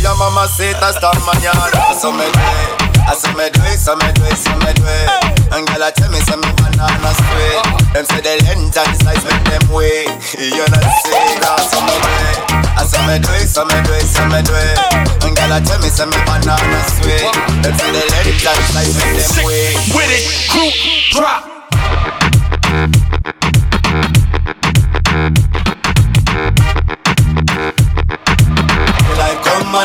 Your 0.00 0.16
mama 0.16 0.46
say 0.48 0.72
hasta 0.76 1.10
mañana. 1.24 1.94
So 1.98 2.12
me 2.12 2.26
do 2.28 2.40
it. 2.40 2.96
I 3.06 3.14
say 3.14 3.30
me 3.38 3.46
do 3.54 3.62
it, 3.70 3.78
so 3.78 3.94
me 3.94 4.10
do 4.18 4.22
it, 4.26 4.34
so 4.36 4.50
me 4.66 4.72
do 4.74 4.82
it. 4.82 5.08
And 5.54 5.62
girl 5.68 5.82
I 5.82 5.90
tell 5.94 6.10
me 6.10 6.18
say 6.26 6.34
me 6.36 6.50
banana 6.58 7.10
sweet. 7.14 7.62
Them 7.94 8.04
say 8.04 8.20
the 8.20 8.34
length 8.50 8.76
and 8.76 8.88
the 8.90 8.96
size 8.98 9.22
make 9.24 9.44
them 9.46 9.64
wait. 9.70 10.10
You 10.34 10.66
know 10.66 10.82
say 11.06 11.38
that, 11.38 11.54
ah, 11.54 11.62
so 11.70 11.78
me 11.86 11.94
do 12.02 12.10
it. 12.26 12.66
Say 12.86 13.02
me 13.06 13.18
do 13.18 13.30
it, 13.34 13.46
so 13.50 13.62
me 13.66 13.78
do 13.82 13.92
it, 13.94 14.06
so 14.10 14.22
me 14.26 14.42
do 14.42 14.54
it. 14.54 14.78
And 15.22 15.34
girl 15.38 15.52
I 15.54 15.58
tell 15.62 15.78
me 15.78 15.88
say 15.88 16.06
me 16.06 16.18
banana 16.26 16.78
sweet. 16.98 17.30
Them 17.62 17.74
say 17.78 17.90
the 17.94 18.02
length 18.10 18.42
and 18.42 18.58
the 18.58 18.66
size 18.74 18.94
make 18.98 19.22
them 19.22 19.46
wait. 19.46 19.74
With 19.94 20.10
it, 20.10 20.26
group 20.50 20.74
drop. 21.14 21.65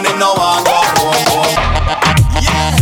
And 0.02 0.10
them 0.10 0.20
no 0.20 0.34
want 0.34 0.66
go 0.66 0.74
home, 0.98 1.26
home. 1.30 1.58
Yeah. 2.42 2.74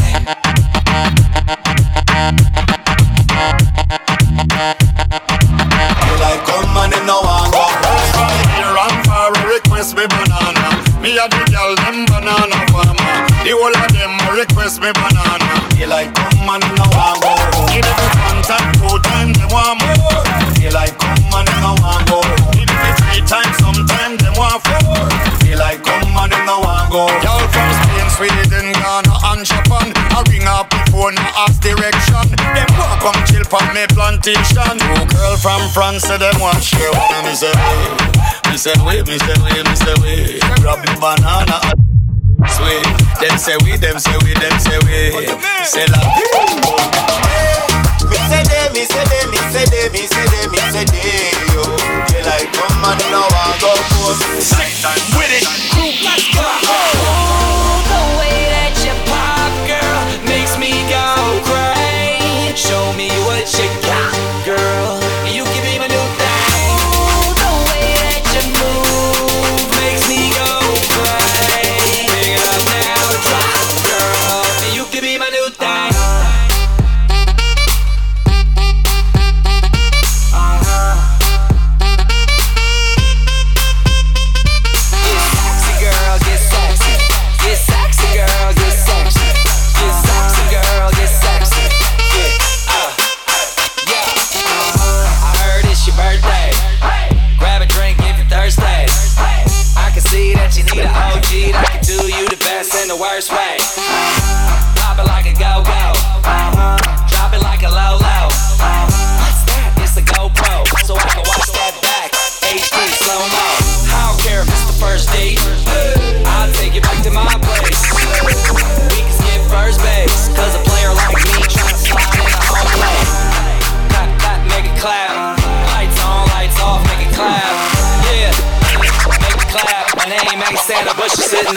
Like 6.20 6.44
come 6.48 6.78
and 6.80 6.94
them 6.94 7.06
no 7.06 7.20
want 7.20 7.52
go 7.52 7.60
home. 7.60 8.40
Here 8.56 8.72
and 8.72 8.98
far 9.06 9.32
request 9.52 9.96
me 9.96 10.08
banana. 10.08 10.80
Me 11.02 11.18
a 11.18 11.28
the 11.28 11.44
girl 11.52 11.76
them 11.76 12.06
banana 12.08 12.56
farmer. 12.72 13.12
The 13.44 13.52
whole 13.52 13.76
of 13.76 13.92
them 13.92 14.16
request 14.32 14.80
me 14.80 14.92
banana. 14.96 15.52
Like 15.88 16.14
come 16.16 16.48
and 16.48 16.64
them 16.64 16.76
no 16.76 16.88
want 16.96 17.20
go 17.20 17.36
home. 17.36 17.68
Give 17.68 17.84
them 17.84 18.00
one 18.32 18.42
time, 18.48 18.72
two 18.80 18.96
time, 19.04 19.34
they 19.34 19.48
want 19.52 19.84
more. 19.84 20.24
Like 20.72 20.96
come 20.96 21.36
and 21.36 21.48
them 21.48 21.60
no 21.68 21.76
want 21.84 22.08
go 22.08 22.24
home. 22.24 22.52
Give 22.56 22.68
them 22.68 22.96
three 22.96 23.22
times, 23.28 23.58
sometime 23.60 24.16
they 24.18 24.32
want 24.40 24.64
four. 24.64 25.29
Go. 26.90 27.06
Y'all 27.22 27.46
from 27.54 27.70
Spain, 27.86 28.08
Sweden, 28.18 28.68
Ghana 28.74 29.14
and 29.32 29.46
Japan. 29.46 29.94
I 30.12 30.26
ring 30.28 30.46
up 30.50 30.70
the 30.70 30.82
phone, 30.92 31.16
I 31.18 31.46
ask 31.46 31.62
direction. 31.62 32.26
Them 32.34 32.70
want 32.76 32.98
come 33.00 33.20
chill 33.30 33.46
from 33.46 33.66
me 33.78 33.86
plantation. 33.94 34.76
Two 34.82 35.06
girl 35.14 35.38
from 35.38 35.62
France 35.72 36.04
say 36.04 36.18
them 36.18 36.36
want 36.42 36.62
share 36.62 36.90
with 36.90 37.06
me. 37.24 37.30
Me 37.30 37.34
say, 37.38 37.54
me 38.50 38.58
say, 38.58 38.76
wait, 38.84 39.06
me 39.08 39.18
say, 39.22 39.38
wait, 39.46 39.64
me 39.64 39.76
say, 39.78 39.96
wait. 40.02 40.42
Grab 40.60 40.82
the 40.82 40.92
banana. 41.00 41.62
Sweet. 42.50 42.86
Them 43.22 43.38
say 43.38 43.56
we, 43.64 43.78
them 43.78 44.00
say 44.00 44.18
we, 44.26 44.34
them 44.34 44.58
say 44.60 44.78
we. 44.84 45.28
Say 45.64 45.86
la 45.94 46.00
Me 48.10 48.18
say 48.28 48.42
they, 48.50 48.66
me 48.74 48.84
say 48.90 49.04
they, 49.06 49.24
me 49.30 49.38
say 49.54 49.66
they, 49.70 49.86
me 49.94 50.02
say 50.08 50.26
they, 50.26 50.48
me 50.50 50.58
say 50.74 50.86
they, 50.90 51.30
yo 51.54 52.09
like 52.30 52.54
on 52.86 52.98
now, 53.10 53.26
I 53.26 53.58
go 53.60 53.74
for 53.98 54.14
Slick 54.42 54.70
time 54.82 55.02
with 55.18 55.32
it, 55.34 55.44
crew, 55.74 55.92
let's 56.06 56.30
go. 56.36 57.39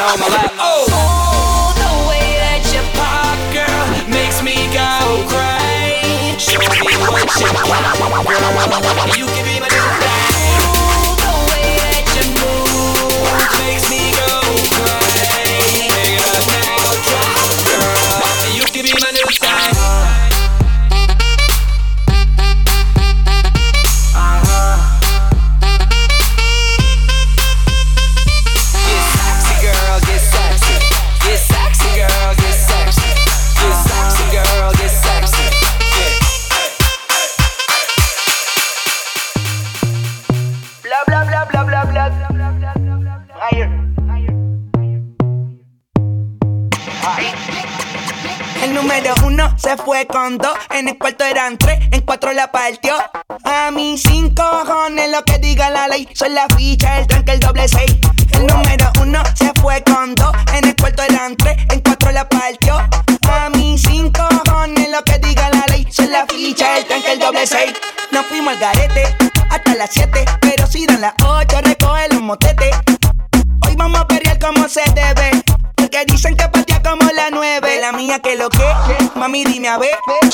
On 0.02 0.18
my 0.18 0.28
lap. 0.28 0.51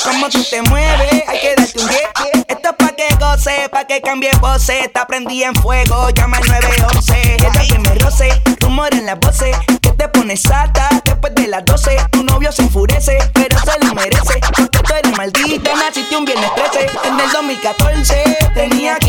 Cómo 0.03 0.29
tú 0.29 0.43
te 0.43 0.61
mueves. 0.63 1.23
Hay 1.27 1.39
que 1.39 1.55
darte 1.55 1.79
un 1.79 1.87
10. 1.87 2.01
Esto 2.47 2.69
es 2.69 2.75
pa' 2.75 2.95
que 2.95 3.15
goce, 3.19 3.69
pa' 3.69 3.85
que 3.85 4.01
cambie 4.01 4.31
voces. 4.39 4.85
Está 4.85 5.05
prendí 5.07 5.43
en 5.43 5.55
fuego, 5.55 6.09
llama 6.11 6.37
al 6.37 6.47
911. 6.47 7.35
Esta 7.35 7.65
que 7.67 7.79
me 7.79 7.95
roce, 7.95 8.41
rumor 8.59 8.93
en 8.93 9.05
las 9.05 9.19
voces. 9.19 9.55
Que 9.81 9.91
te 9.91 10.07
pones 10.09 10.41
sata 10.41 10.89
después 11.03 11.33
de 11.35 11.47
las 11.47 11.65
12. 11.65 11.97
Tu 12.11 12.23
novio 12.23 12.51
se 12.51 12.63
enfurece, 12.63 13.17
pero 13.33 13.57
se 13.59 13.85
lo 13.85 13.93
merece. 13.93 14.39
Porque 14.55 14.79
tú 14.79 14.93
eres 14.93 15.17
maldita, 15.17 15.71
naciste 15.75 16.15
un 16.15 16.25
viernes 16.25 16.51
13. 16.55 16.89
En 17.05 17.19
el 17.19 17.31
2014 17.31 18.37
tenía 18.53 18.97
15, 18.97 19.08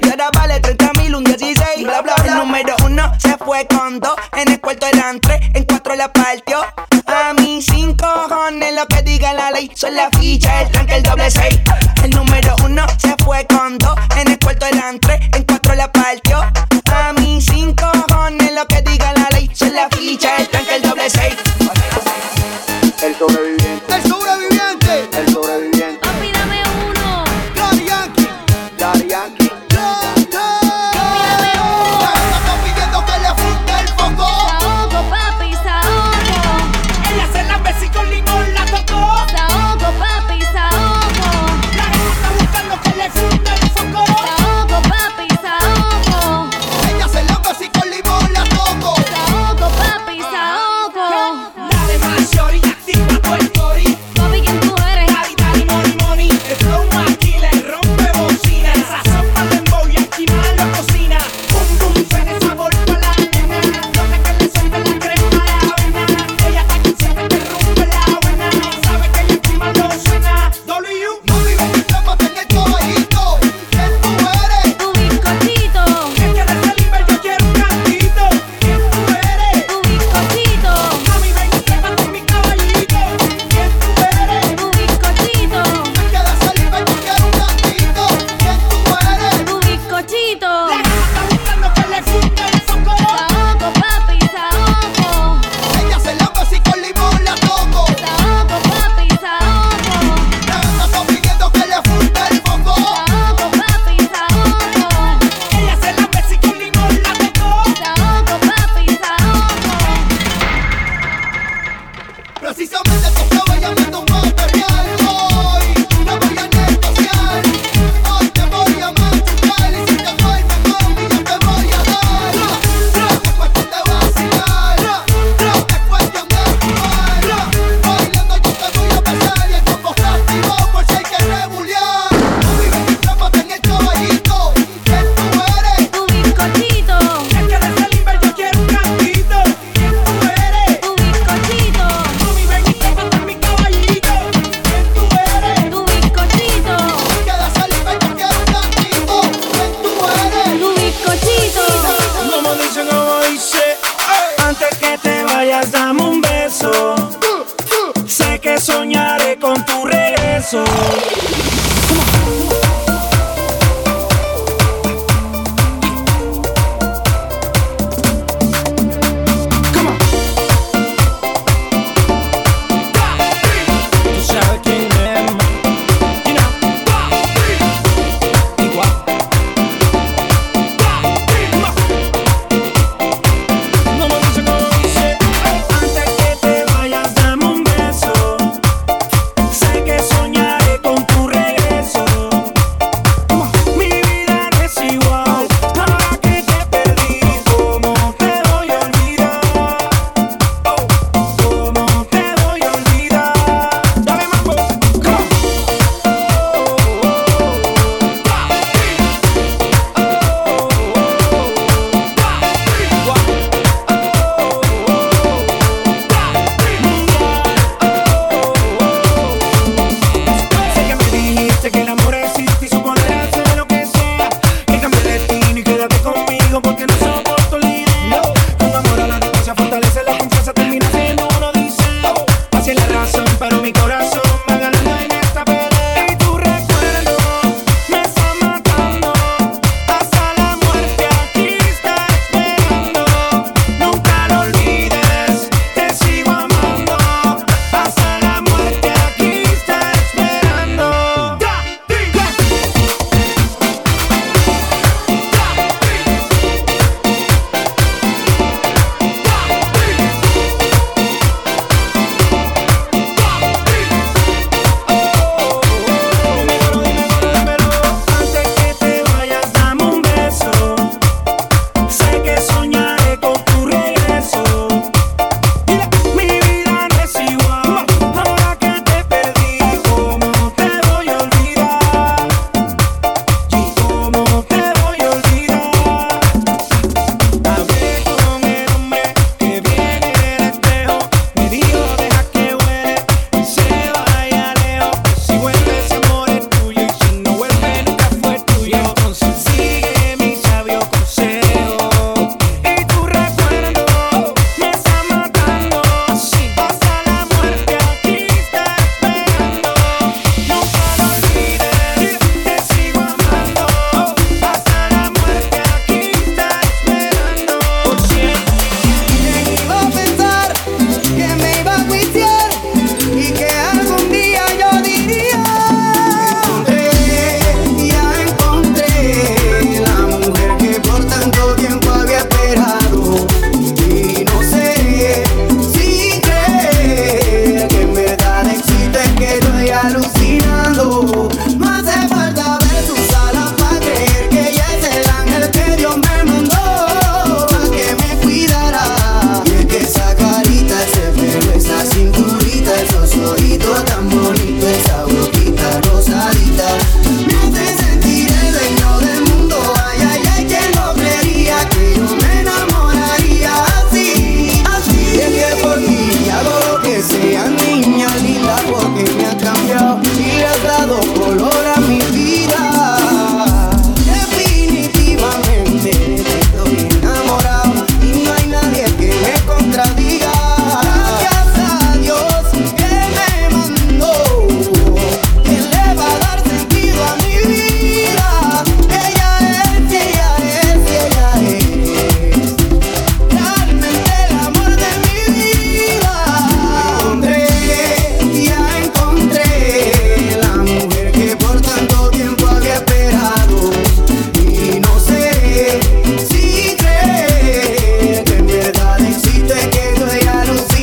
Y 0.00 0.08
ahora 0.10 0.30
vale 0.32 0.60
30 0.60 0.92
mil, 0.98 1.14
un 1.14 1.24
16. 1.24 1.84
Bla, 1.84 2.02
bla, 2.02 2.14
bla. 2.22 2.32
El 2.32 2.38
número 2.38 2.74
uno 2.84 3.12
se 3.18 3.36
fue 3.38 3.66
con 3.66 3.98
dos. 3.98 4.14
En 4.36 4.52
el 4.52 4.60
cuarto 4.60 4.86
eran 4.86 5.20
tres, 5.20 5.40
en 5.54 5.64
cuatro 5.64 5.94
la 5.96 6.12
partió. 6.12 6.60
A 7.06 7.32
mí 7.34 7.60
sin 7.60 7.94
cojones 7.96 8.74
lo 8.74 8.86
que 8.86 9.02
diga 9.02 9.32
la 9.34 9.50
ley. 9.50 9.70
Son 9.74 9.94
la 9.94 10.08
ficha, 10.10 10.62
el 10.62 10.70
tanque, 10.70 10.96
el 10.96 11.02
doble 11.02 11.30
seis. 11.30 11.60
El 12.04 12.10
número 12.10 12.54
uno 12.64 12.86
se 12.98 13.14
fue 13.24 13.46
con 13.46 13.76
dos. 13.78 13.98
En 14.16 14.30
el 14.30 14.38
cuarto 14.38 14.66
eran 14.66 15.00
tres, 15.00 15.20
en 15.34 15.42
cuatro 15.44 15.74
la 15.74 15.90
partió. 15.90 16.40